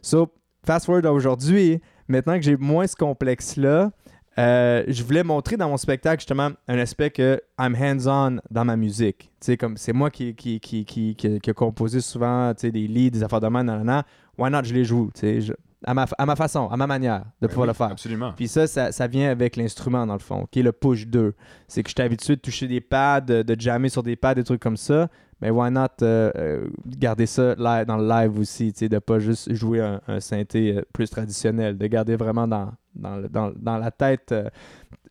So, 0.00 0.28
fast 0.64 0.86
forward 0.86 1.06
à 1.06 1.12
aujourd'hui, 1.12 1.80
maintenant 2.06 2.36
que 2.36 2.42
j'ai 2.42 2.56
moins 2.56 2.86
ce 2.86 2.94
complexe-là, 2.94 3.90
euh, 4.38 4.82
je 4.88 5.02
voulais 5.04 5.22
montrer 5.22 5.56
dans 5.56 5.68
mon 5.68 5.76
spectacle 5.76 6.20
justement 6.20 6.50
un 6.68 6.78
aspect 6.78 7.10
que 7.10 7.40
I'm 7.58 7.74
hands-on 7.74 8.40
dans 8.50 8.64
ma 8.64 8.76
musique. 8.76 9.30
Tu 9.40 9.46
sais, 9.46 9.56
comme 9.56 9.76
c'est 9.76 9.92
moi 9.92 10.10
qui, 10.10 10.34
qui, 10.34 10.58
qui, 10.60 10.84
qui, 10.84 11.14
qui, 11.14 11.50
a 11.50 11.52
composé 11.54 12.00
souvent 12.00 12.52
des 12.52 12.70
leads, 12.72 13.10
des 13.18 13.22
affaires 13.22 13.40
de 13.40 13.48
main, 13.48 13.62
nanana. 13.64 14.04
Why 14.36 14.50
not, 14.50 14.64
je 14.64 14.74
les 14.74 14.84
joue, 14.84 15.10
je- 15.22 15.52
à, 15.86 15.92
ma, 15.94 16.06
à 16.18 16.26
ma 16.26 16.34
façon, 16.34 16.66
à 16.68 16.76
ma 16.76 16.86
manière 16.86 17.20
de 17.20 17.46
Ben 17.46 17.48
pouvoir 17.48 17.66
oui, 17.66 17.68
le 17.68 17.74
faire. 17.74 17.90
Absolument. 17.90 18.32
Puis 18.34 18.48
ça, 18.48 18.66
ça, 18.66 18.90
ça 18.90 19.06
vient 19.06 19.30
avec 19.30 19.54
l'instrument, 19.56 20.06
dans 20.06 20.14
le 20.14 20.18
fond, 20.18 20.48
qui 20.50 20.60
est 20.60 20.62
le 20.62 20.72
push 20.72 21.06
2. 21.06 21.34
C'est 21.68 21.82
que 21.82 21.90
je 21.90 21.94
suis 21.94 22.02
habitué 22.02 22.36
de 22.36 22.40
toucher 22.40 22.66
des 22.66 22.80
pads, 22.80 23.20
de, 23.20 23.42
de 23.42 23.60
jammer 23.60 23.90
sur 23.90 24.02
des 24.02 24.16
pads, 24.16 24.34
des 24.34 24.44
trucs 24.44 24.62
comme 24.62 24.78
ça. 24.78 25.08
Mais 25.44 25.50
why 25.50 25.70
not 25.70 25.88
euh, 26.02 26.32
euh, 26.36 26.66
garder 26.86 27.26
ça 27.26 27.54
live, 27.56 27.84
dans 27.86 27.98
le 27.98 28.08
live 28.08 28.38
aussi, 28.38 28.72
de 28.72 28.98
pas 28.98 29.18
juste 29.18 29.52
jouer 29.52 29.80
un, 29.82 30.00
un 30.08 30.18
synthé 30.18 30.78
euh, 30.78 30.82
plus 30.94 31.10
traditionnel, 31.10 31.76
de 31.76 31.86
garder 31.86 32.16
vraiment 32.16 32.48
dans, 32.48 32.72
dans, 32.94 33.16
le- 33.18 33.28
dans, 33.28 33.52
dans 33.54 33.76
la 33.76 33.90
tête. 33.90 34.32
euh. 34.32 34.48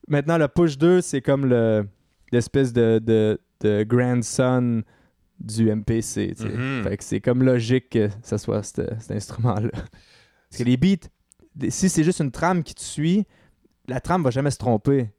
Maintenant, 0.07 0.39
le 0.39 0.47
push 0.47 0.75
2, 0.79 1.01
c'est 1.01 1.21
comme 1.21 1.45
le 1.45 1.85
l'espèce 2.31 2.73
de, 2.73 2.97
de, 2.97 3.39
de 3.61 3.83
grandson 3.83 4.81
du 5.39 5.69
MPC. 5.69 6.33
Mhm. 6.39 6.83
Fait 6.83 6.97
que 6.97 7.03
c'est 7.03 7.21
comme 7.21 7.43
logique 7.43 7.91
que 7.91 8.09
ça 8.23 8.39
soit 8.39 8.63
cet, 8.63 9.11
instrument-là. 9.11 9.69
Parce 9.71 10.57
que 10.57 10.63
les 10.63 10.77
beats, 10.77 11.07
si 11.69 11.89
c'est 11.89 12.03
juste 12.03 12.21
une 12.21 12.31
trame 12.31 12.63
qui 12.63 12.73
te 12.73 12.81
suit, 12.81 13.25
la 13.87 13.99
trame 14.01 14.23
va 14.23 14.31
jamais 14.31 14.49
se 14.49 14.57
tromper. 14.57 15.11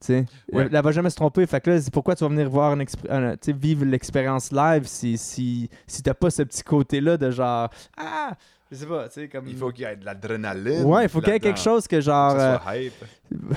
Sais, 0.00 0.26
Ouais. 0.52 0.64
elle, 0.66 0.74
elle 0.74 0.82
va 0.82 0.92
jamais 0.92 1.10
se 1.10 1.16
tromper. 1.16 1.46
Fait 1.46 1.60
que 1.60 1.70
là, 1.70 1.80
c'est 1.80 1.92
pourquoi 1.92 2.14
tu 2.14 2.22
vas 2.22 2.28
venir 2.30 2.48
voir 2.50 2.74
une 2.74 2.84
un- 3.08 3.34
vivre 3.48 3.84
l'expérience 3.84 4.52
live 4.52 4.82
si, 4.86 5.16
si, 5.16 5.70
si 5.86 6.02
t'as 6.02 6.14
pas 6.14 6.30
ce 6.30 6.42
petit 6.42 6.62
côté-là 6.62 7.16
de 7.16 7.30
genre 7.30 7.70
Ah! 7.96 8.32
Je 8.70 8.76
sais 8.76 8.86
pas, 8.86 9.06
tu 9.08 9.14
sais, 9.20 9.28
comme. 9.28 9.46
Il 9.46 9.56
faut 9.56 9.70
qu'il 9.70 9.84
y 9.84 9.86
ait 9.86 9.94
de 9.96 10.04
l'adrénaline. 10.04 10.84
Ouais, 10.84 11.04
il 11.04 11.08
faut 11.08 11.20
qu'il 11.20 11.32
y 11.32 11.36
ait 11.36 11.40
quelque 11.40 11.60
chose 11.60 11.86
que 11.86 12.00
genre. 12.00 12.34
Que 12.34 12.40
euh, 12.40 12.56
ça 12.56 12.62
soit 12.62 12.76
hype. 12.76 12.92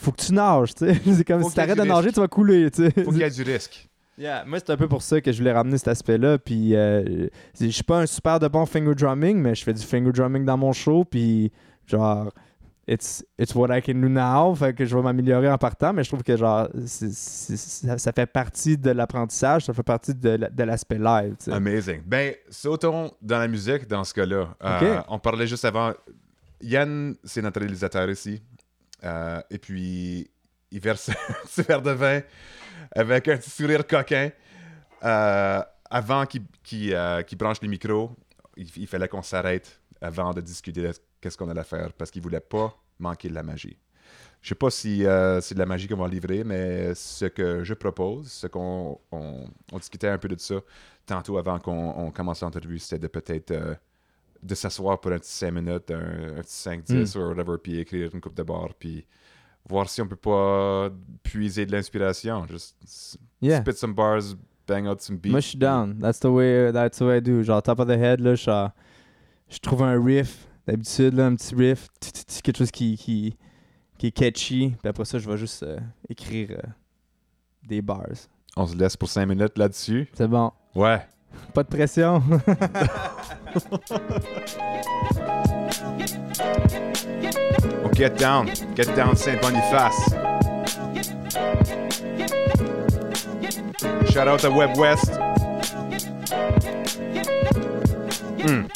faut 0.00 0.12
que 0.12 0.22
tu 0.22 0.32
nages, 0.32 0.74
tu 0.74 0.86
sais. 0.86 1.00
c'est 1.14 1.24
comme 1.24 1.42
Faut 1.42 1.50
si 1.50 1.54
t'arrêtes 1.56 1.76
de 1.78 1.84
nager, 1.84 2.10
tu 2.10 2.20
vas 2.20 2.28
couler, 2.28 2.70
tu 2.70 2.84
sais. 2.90 3.04
Faut 3.04 3.10
qu'il 3.10 3.20
y 3.20 3.22
ait 3.22 3.30
du 3.30 3.42
risque. 3.42 3.86
Yeah, 4.16 4.44
moi, 4.46 4.58
c'est 4.58 4.70
un 4.70 4.76
peu 4.76 4.88
pour 4.88 5.02
ça 5.02 5.20
que 5.20 5.30
je 5.32 5.38
voulais 5.38 5.52
ramener 5.52 5.78
cet 5.78 5.88
aspect-là. 5.88 6.38
Puis, 6.38 6.74
euh, 6.74 7.28
je 7.58 7.68
suis 7.68 7.82
pas 7.82 8.00
un 8.00 8.06
super 8.06 8.38
de 8.38 8.48
bon 8.48 8.66
finger 8.66 8.94
drumming, 8.94 9.38
mais 9.38 9.54
je 9.54 9.62
fais 9.64 9.72
du 9.72 9.82
finger 9.82 10.12
drumming 10.12 10.44
dans 10.44 10.58
mon 10.58 10.72
show. 10.72 11.04
Puis, 11.04 11.50
genre, 11.86 12.30
it's, 12.90 13.24
it's 13.38 13.54
what 13.54 13.70
I 13.70 13.80
can 13.80 14.00
do 14.00 14.08
now. 14.08 14.54
Fait 14.54 14.74
que 14.74 14.84
je 14.84 14.94
vais 14.94 15.02
m'améliorer 15.02 15.48
en 15.48 15.56
partant. 15.58 15.92
Mais 15.92 16.02
je 16.02 16.10
trouve 16.10 16.22
que, 16.22 16.36
genre, 16.36 16.68
ça, 16.84 17.98
ça 17.98 18.12
fait 18.12 18.26
partie 18.26 18.76
de 18.76 18.90
l'apprentissage. 18.90 19.64
Ça 19.66 19.72
fait 19.72 19.84
partie 19.84 20.14
de, 20.14 20.36
de 20.36 20.62
l'aspect 20.64 20.98
live. 20.98 21.36
Amazing. 21.50 22.02
Ben, 22.04 22.34
sautons 22.50 23.12
dans 23.22 23.38
la 23.38 23.48
musique 23.48 23.86
dans 23.86 24.02
ce 24.02 24.12
cas-là. 24.14 24.54
Euh, 24.64 25.02
on 25.08 25.18
parlait 25.18 25.46
juste 25.46 25.64
avant. 25.64 25.92
Yann, 26.60 27.14
c'est 27.24 27.42
notre 27.42 27.60
réalisateur 27.60 28.10
ici. 28.10 28.42
Euh, 29.04 29.40
et 29.50 29.58
puis, 29.58 30.28
il 30.70 30.80
verse 30.80 31.08
un 31.10 31.46
petit 31.46 31.62
verre 31.62 31.82
de 31.82 31.92
vin 31.92 32.20
avec 32.94 33.28
un 33.28 33.36
petit 33.36 33.50
sourire 33.50 33.86
coquin. 33.86 34.30
Euh, 35.02 35.62
avant 35.88 36.26
qu'il 36.26 36.42
qu'il, 36.62 36.96
qu'il 37.26 37.38
branche 37.38 37.60
les 37.62 37.68
micros, 37.68 38.10
il, 38.56 38.68
il 38.76 38.86
fallait 38.86 39.08
qu'on 39.08 39.22
s'arrête 39.22 39.80
avant 40.02 40.32
de 40.32 40.40
discuter 40.40 40.82
de 40.82 40.92
qu'est-ce 41.20 41.36
qu'on 41.36 41.48
allait 41.48 41.64
faire 41.64 41.92
parce 41.92 42.10
qu'il 42.10 42.22
voulait 42.22 42.40
pas 42.40 42.74
manquer 42.98 43.28
de 43.28 43.34
la 43.34 43.42
magie. 43.42 43.78
Je 44.42 44.48
sais 44.48 44.54
pas 44.54 44.70
si 44.70 45.04
euh, 45.04 45.40
c'est 45.40 45.54
de 45.54 45.58
la 45.58 45.66
magie 45.66 45.86
qu'on 45.86 45.96
va 45.96 46.08
livrer, 46.08 46.44
mais 46.44 46.94
ce 46.94 47.26
que 47.26 47.62
je 47.62 47.74
propose, 47.74 48.28
ce 48.32 48.46
qu'on 48.46 48.98
on, 49.12 49.44
on 49.72 49.78
discutait 49.78 50.08
un 50.08 50.18
peu 50.18 50.28
de 50.28 50.38
ça 50.38 50.56
tantôt 51.04 51.36
avant 51.38 51.58
qu'on 51.58 51.90
on 51.96 52.10
commence 52.10 52.40
l'entrevue, 52.40 52.78
c'était 52.78 53.00
de 53.00 53.08
peut-être 53.08 53.50
euh, 53.50 53.74
de 54.42 54.54
s'asseoir 54.54 54.98
pour 55.00 55.12
un 55.12 55.18
petit 55.18 55.30
5 55.30 55.50
minutes, 55.50 55.90
un, 55.90 56.38
un 56.38 56.40
petit 56.42 56.68
5-10 56.68 57.18
ou 57.18 57.28
whatever, 57.28 57.58
puis 57.62 57.78
écrire 57.78 58.10
une 58.14 58.20
coupe 58.20 58.34
de 58.34 58.42
barre, 58.42 58.72
puis 58.78 59.06
voir 59.68 59.88
si 59.90 60.00
on 60.00 60.08
peut 60.08 60.16
pas 60.16 60.88
puiser 61.22 61.66
de 61.66 61.72
l'inspiration. 61.72 62.46
Just 62.46 63.18
Yeah. 63.42 63.60
spit 63.62 63.76
some 63.76 63.94
bars, 63.94 64.34
bang 64.66 64.86
out 64.86 65.00
some 65.00 65.16
beats. 65.18 65.30
Moi, 65.32 65.40
je 65.40 65.48
suis 65.48 65.58
down. 65.58 65.98
That's 65.98 66.20
the 66.20 66.26
way, 66.26 66.70
that's 66.72 66.98
the 66.98 67.02
way 67.02 67.18
I 67.18 67.20
do. 67.20 67.42
Genre, 67.42 67.60
top 67.62 67.78
of 67.80 67.88
the 67.88 67.96
head, 67.98 68.20
là, 68.20 68.34
je 68.34 69.58
trouve 69.60 69.82
un 69.82 70.02
riff. 70.02 70.46
D'habitude, 70.70 71.14
là, 71.14 71.26
un 71.26 71.34
petit 71.34 71.52
riff. 71.56 71.88
Quelque 72.44 72.58
chose 72.58 72.70
qui, 72.70 72.96
qui, 72.96 73.36
qui 73.98 74.06
est 74.06 74.12
catchy. 74.12 74.76
Puis 74.80 74.88
après 74.88 75.04
ça, 75.04 75.18
je 75.18 75.28
vais 75.28 75.36
juste 75.36 75.64
euh, 75.64 75.80
écrire 76.08 76.50
euh, 76.52 76.62
des 77.66 77.82
bars. 77.82 78.06
On 78.56 78.68
se 78.68 78.76
laisse 78.76 78.96
pour 78.96 79.08
5 79.08 79.26
minutes 79.26 79.58
là-dessus? 79.58 80.08
C'est 80.14 80.28
bon. 80.28 80.52
Ouais. 80.76 81.04
Pas 81.54 81.64
de 81.64 81.68
pression. 81.68 82.22
On 87.84 87.92
get 87.92 88.10
down. 88.10 88.46
Get 88.76 88.94
down 88.94 89.16
Saint-Boniface. 89.16 90.14
Shout 94.12 94.28
out 94.28 94.44
à 94.44 94.50
Web 94.50 94.76
West. 94.76 95.18
Hmm. 98.46 98.66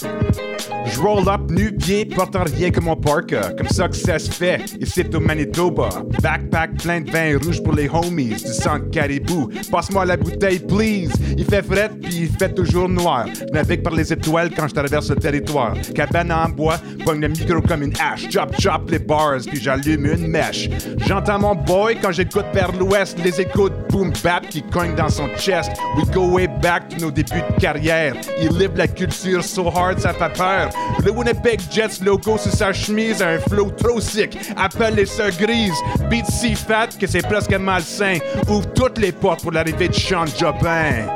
Je 0.95 1.01
roll 1.01 1.29
up 1.29 1.51
nu 1.51 1.73
pied, 1.73 2.05
portant 2.05 2.45
rien 2.45 2.71
que 2.71 2.81
mon 2.81 2.95
parka. 2.95 3.51
Comme 3.59 3.69
ça 3.69 3.89
que 3.89 3.97
ça 3.97 4.17
se 4.19 4.31
fait, 4.31 4.63
ici 4.81 5.05
au 5.13 5.19
Manitoba. 5.19 5.89
Backpack 6.23 6.77
plein 6.83 7.01
de 7.01 7.11
vin 7.11 7.37
rouge 7.43 7.61
pour 7.65 7.75
les 7.75 7.89
homies, 7.89 8.29
du 8.29 8.53
sang 8.53 8.79
caribou. 8.93 9.51
Passe-moi 9.73 10.05
la 10.05 10.17
bouteille, 10.17 10.61
please. 10.61 11.11
Il 11.37 11.45
fait 11.45 11.65
fret, 11.65 11.91
puis 12.01 12.21
il 12.23 12.29
fait 12.29 12.55
toujours 12.55 12.89
noir. 12.89 13.27
Navigue 13.53 13.83
par 13.83 13.95
les 13.95 14.13
étoiles 14.13 14.51
quand 14.55 14.69
je 14.69 14.75
traverse 14.75 15.11
le 15.11 15.17
territoire. 15.17 15.75
Cabane 15.95 16.31
en 16.31 16.49
bois, 16.49 16.77
pogne 17.05 17.23
le 17.23 17.29
micro 17.29 17.61
comme 17.61 17.83
une 17.83 17.95
hache. 17.99 18.31
Chop 18.31 18.55
chop 18.61 18.89
les 18.89 19.01
bars, 19.01 19.41
puis 19.45 19.61
j'allume 19.61 20.07
une 20.07 20.29
mèche. 20.29 20.71
J'entends 21.07 21.41
mon 21.41 21.57
boy 21.57 21.99
quand 22.01 22.13
j'écoute 22.13 22.47
vers 22.55 22.71
l'ouest. 22.71 23.19
Les 23.25 23.41
écoutes 23.41 23.73
boom 23.91 24.13
bap 24.23 24.49
qui 24.49 24.63
cognent 24.63 24.95
dans 24.95 25.09
son 25.09 25.29
chest. 25.37 25.73
We 25.97 26.09
go 26.13 26.29
way 26.29 26.47
back 26.47 26.89
to 26.91 27.01
nos 27.01 27.11
débuts 27.11 27.43
de 27.51 27.61
carrière. 27.61 28.15
Il 28.41 28.57
livre 28.57 28.75
la 28.77 28.87
culture 28.87 29.43
so 29.43 29.69
hard, 29.69 29.99
ça 29.99 30.15
fait 30.15 30.33
peur. 30.37 30.71
Le 31.05 31.11
Winnipeg 31.11 31.61
Jets 31.71 32.03
logo 32.03 32.39
sur 32.39 32.53
sa 32.53 32.73
chemise 32.73 33.21
a 33.23 33.29
un 33.29 33.39
flow 33.39 33.71
trop 33.71 34.01
sick. 34.01 34.39
Appelle 34.57 34.95
les 34.95 35.07
sœurs 35.07 35.37
grises. 35.39 35.75
Beat 36.09 36.27
si 36.27 36.55
fat 36.55 36.89
que 36.99 37.07
c'est 37.07 37.23
presque 37.23 37.53
malsain. 37.53 38.19
Ouvre 38.49 38.73
toutes 38.75 38.99
les 38.99 39.13
portes 39.13 39.43
pour 39.43 39.53
l'arrivée 39.53 39.89
de 39.89 39.95
Sean 39.95 40.27
Jobin. 40.27 41.07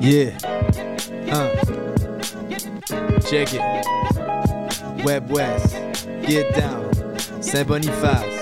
Yeah. 0.00 0.32
Uh. 1.30 1.48
Check 3.28 3.52
it. 3.52 3.60
Web 5.04 5.30
West. 5.30 5.76
Get 6.26 6.54
down. 6.54 6.88
Saint-Boniface. 7.40 8.37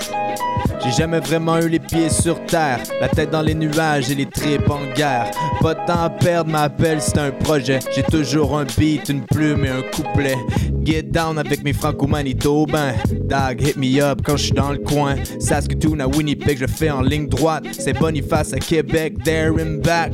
J'ai 0.86 0.92
jamais 0.92 1.18
vraiment 1.18 1.58
eu 1.58 1.68
les 1.68 1.80
pieds 1.80 2.08
sur 2.08 2.46
terre, 2.46 2.78
la 3.00 3.08
tête 3.08 3.30
dans 3.30 3.42
les 3.42 3.54
nuages 3.54 4.08
et 4.08 4.14
les 4.14 4.26
tripes 4.26 4.70
en 4.70 4.94
guerre. 4.94 5.32
Pas 5.60 5.74
de 5.74 5.84
temps 5.84 6.04
à 6.04 6.10
perdre, 6.10 6.48
m'appelle, 6.48 7.00
c'est 7.00 7.18
un 7.18 7.32
projet. 7.32 7.80
J'ai 7.92 8.04
toujours 8.04 8.56
un 8.56 8.64
beat, 8.78 9.08
une 9.08 9.26
plume 9.26 9.64
et 9.64 9.70
un 9.70 9.82
couplet. 9.82 10.36
Get 10.84 11.02
down 11.02 11.38
avec 11.38 11.64
mes 11.64 11.72
franco-manitobains. 11.72 12.94
Dag, 13.24 13.60
hit 13.60 13.76
me 13.76 14.00
up 14.00 14.20
quand 14.24 14.36
je 14.36 14.44
suis 14.44 14.52
dans 14.52 14.70
le 14.70 14.78
coin. 14.78 15.16
Saskatoon 15.40 15.98
à 15.98 16.06
Winnipeg, 16.06 16.56
je 16.56 16.66
fais 16.66 16.90
en 16.90 17.00
ligne 17.00 17.26
droite. 17.26 17.64
C'est 17.72 17.98
Boniface 17.98 18.52
à 18.52 18.60
Québec, 18.60 19.14
there 19.24 19.50
back. 19.82 20.12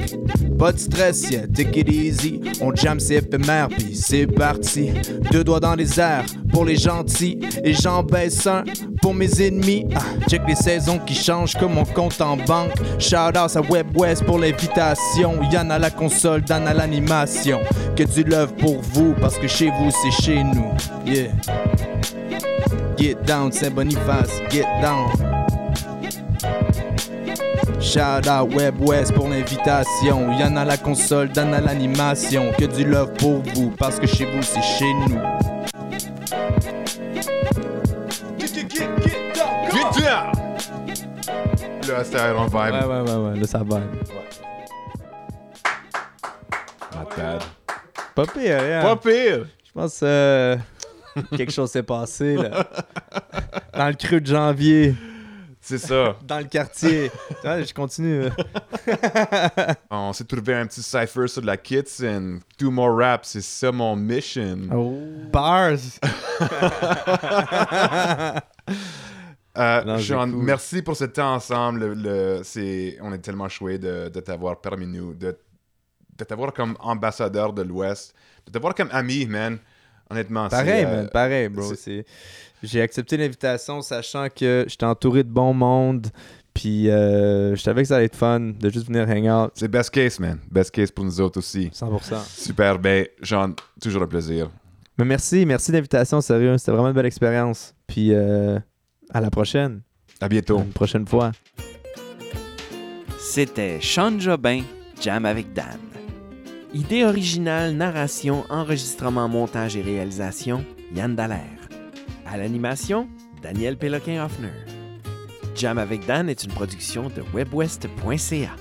Pas 0.63 0.71
de 0.71 0.79
stress, 0.79 1.29
yeah, 1.29 1.49
take 1.49 1.77
it 1.77 1.89
easy. 1.89 2.41
On 2.61 2.73
jam, 2.73 3.01
c'est 3.01 3.17
éphémère, 3.17 3.67
puis 3.67 3.97
c'est 3.97 4.29
parti. 4.29 4.93
Deux 5.33 5.43
doigts 5.43 5.59
dans 5.59 5.75
les 5.75 5.99
airs 5.99 6.25
pour 6.53 6.65
les 6.65 6.77
gentils. 6.77 7.41
Et 7.65 7.75
j'en 7.75 8.05
baisse 8.05 8.47
un 8.47 8.63
pour 9.01 9.13
mes 9.13 9.43
ennemis. 9.43 9.89
Ah, 9.93 10.03
check 10.29 10.43
les 10.47 10.55
saisons 10.55 11.01
qui 11.01 11.17
changent 11.17 11.57
comme 11.57 11.75
mon 11.75 11.85
compte 11.85 12.21
en 12.21 12.37
banque. 12.37 12.75
Shout 13.01 13.37
out 13.37 13.57
à 13.57 13.61
Web 13.69 13.89
West 13.97 14.23
pour 14.23 14.39
l'invitation. 14.39 15.43
Yann 15.51 15.73
à 15.73 15.81
la 15.81 15.91
console, 15.91 16.43
Dan 16.43 16.69
à 16.69 16.75
l'animation. 16.75 17.59
Que 17.97 18.05
du 18.05 18.23
love 18.23 18.55
pour 18.55 18.81
vous, 18.93 19.17
parce 19.21 19.39
que 19.39 19.49
chez 19.49 19.67
vous, 19.67 19.91
c'est 19.91 20.23
chez 20.23 20.45
nous. 20.45 20.71
Yeah. 21.05 21.33
Get 22.97 23.17
down, 23.27 23.51
Saint-Boniface, 23.51 24.31
get 24.49 24.67
down. 24.81 25.32
Shout 27.83 28.29
out 28.29 28.55
Web 28.55 28.81
West 28.81 29.13
pour 29.13 29.29
l'invitation. 29.29 30.33
Y'en 30.39 30.57
a 30.57 30.65
la 30.65 30.77
console, 30.77 31.29
Dan 31.29 31.53
à 31.53 31.61
l'animation. 31.61 32.53
Que 32.57 32.65
du 32.65 32.85
love 32.85 33.13
pour 33.15 33.43
vous, 33.43 33.71
parce 33.77 33.99
que 33.99 34.07
chez 34.07 34.25
vous, 34.25 34.43
c'est 34.43 34.63
chez 34.63 34.93
nous. 34.95 35.19
Get 38.39 40.01
down! 40.01 40.33
Là, 41.89 42.05
c'était 42.05 42.19
Iron 42.19 42.47
Vibe. 42.47 42.55
Ouais, 42.55 42.85
ouais, 42.85 43.01
ouais, 43.01 43.17
ouais, 43.17 43.41
là, 43.41 43.47
ça 43.47 43.65
bad. 43.65 43.83
Pas 48.15 48.27
pire, 48.27 48.59
hein? 48.61 48.83
Pas 48.83 48.97
pire! 48.97 49.47
Je 49.65 49.73
pense 49.73 50.01
euh, 50.03 50.57
quelque 51.37 51.53
chose 51.53 51.71
s'est 51.71 51.83
passé, 51.83 52.37
là. 52.37 52.65
Dans 53.75 53.89
le 53.89 53.95
creux 53.95 54.21
de 54.21 54.27
janvier, 54.27 54.95
C'est 55.65 55.79
ça. 55.79 56.17
dans 56.27 56.39
le 56.41 56.45
quartier. 56.47 57.11
Je 57.45 57.73
continue. 57.73 58.25
On 59.91 60.13
s'est 60.13 60.25
trouvé 60.25 60.55
un 60.55 60.67
petit 60.67 60.83
cipher 60.83 61.29
sur 61.29 61.43
la 61.43 61.57
Kitson. 61.57 62.41
Do 62.59 62.71
more 62.73 62.97
rap, 62.99 63.25
c'est 63.25 63.41
ça 63.43 63.71
mon 63.71 63.95
mission. 63.95 64.59
Oh. 64.75 64.99
Bars! 65.33 65.79
Euh, 69.59 69.85
Non, 69.85 69.99
c'est 69.99 70.05
Sean, 70.05 70.31
cool. 70.31 70.43
merci 70.45 70.81
pour 70.81 70.97
ce 70.97 71.05
temps 71.05 71.35
ensemble. 71.35 71.81
Le, 71.81 71.95
le- 71.95 72.41
c'est, 72.43 72.97
on 73.03 73.13
est 73.13 73.19
tellement 73.19 73.49
choué 73.51 73.77
de, 73.79 74.09
de 74.09 74.21
t'avoir 74.21 74.61
parmi 74.63 74.87
nous, 74.87 75.13
de, 75.13 75.37
de 76.17 76.25
t'avoir 76.25 76.55
comme 76.55 76.75
ambassadeur 76.81 77.53
de 77.53 77.61
l'Ouest, 77.63 78.15
de 78.47 78.51
t'avoir 78.53 78.75
comme 78.75 78.89
ami, 78.93 79.27
man. 79.27 79.59
Honnêtement, 80.13 80.49
c'est, 80.51 80.57
Pareil, 80.57 80.85
euh, 80.85 80.97
man, 80.97 81.09
pareil, 81.13 81.49
bro. 81.49 81.63
c'est- 81.71 81.77
C'est- 81.77 82.05
J'ai 82.63 82.81
accepté 82.81 83.17
l'invitation 83.17 83.83
sachant 83.83 84.29
que 84.29 84.65
j'étais 84.69 84.87
entouré 84.87 85.25
de 85.25 85.29
bon 85.29 85.53
monde. 85.53 86.07
Puis 86.55 86.91
euh, 86.91 87.57
je 87.57 87.61
savais 87.63 87.83
que 87.83 87.89
ça 87.89 87.97
allait 87.97 88.05
être 88.05 88.15
fun 88.17 88.39
de 88.41 88.69
juste 88.71 88.87
venir 88.87 89.09
hang 89.09 89.27
out. 89.47 89.53
c'est 89.55 89.69
best 89.69 89.91
case, 89.91 90.21
man. 90.21 90.39
Best 90.51 90.71
case 90.71 90.91
pour 90.91 91.05
nous 91.05 91.21
autres 91.21 91.39
aussi. 91.39 91.71
100%. 91.73 92.23
Super, 92.29 92.79
ben, 92.79 93.07
Sean, 93.23 93.55
toujours 93.81 94.03
un 94.03 94.07
plaisir. 94.07 94.51
Mais 94.99 95.05
merci, 95.07 95.47
merci 95.47 95.71
de 95.73 95.79
l'invitation, 95.79 96.21
sérieux. 96.21 96.57
C'était 96.59 96.73
vraiment 96.73 96.89
une 96.89 96.95
belle 96.95 97.07
expérience. 97.07 97.75
Puis 97.87 98.11
euh, 98.13 98.59
à 99.11 99.21
la 99.23 99.31
prochaine. 99.31 99.81
À 100.21 100.27
À 100.27 100.29
bientôt. 100.29 100.59
Une 100.59 100.73
prochaine 100.73 101.07
fois. 101.07 101.33
C'était 103.19 103.79
Sean 103.81 104.19
Jobin, 104.21 104.63
Jam 105.01 105.25
avec 105.25 105.53
Dan. 105.55 105.79
Idée 106.75 107.05
originale, 107.05 107.75
narration, 107.75 108.47
enregistrement, 108.49 109.29
montage 109.29 109.77
et 109.77 109.83
réalisation, 109.83 110.65
Yann 110.95 111.15
Dallaire. 111.15 111.69
À 112.27 112.39
l'animation, 112.39 113.09
Daniel 113.43 113.77
Péloquin-Hoffner. 113.77 114.55
Jam 115.55 115.77
avec 115.77 116.07
Dan 116.07 116.31
est 116.31 116.45
une 116.45 116.53
production 116.53 117.11
de 117.11 117.23
webwest.ca. 117.35 118.57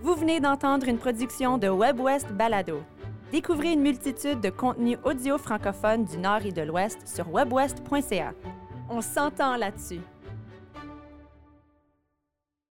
Vous 0.00 0.14
venez 0.14 0.40
d'entendre 0.40 0.88
une 0.88 0.96
production 0.96 1.58
de 1.58 1.68
WebWest 1.68 2.32
Balado. 2.32 2.80
Découvrez 3.32 3.72
une 3.72 3.82
multitude 3.82 4.40
de 4.40 4.48
contenus 4.48 4.96
audio 5.04 5.36
francophones 5.36 6.06
du 6.06 6.16
Nord 6.16 6.46
et 6.46 6.52
de 6.52 6.62
l'Ouest 6.62 7.00
sur 7.04 7.30
webwest.ca. 7.30 8.32
On 8.88 9.02
s'entend 9.02 9.56
là-dessus. 9.56 10.00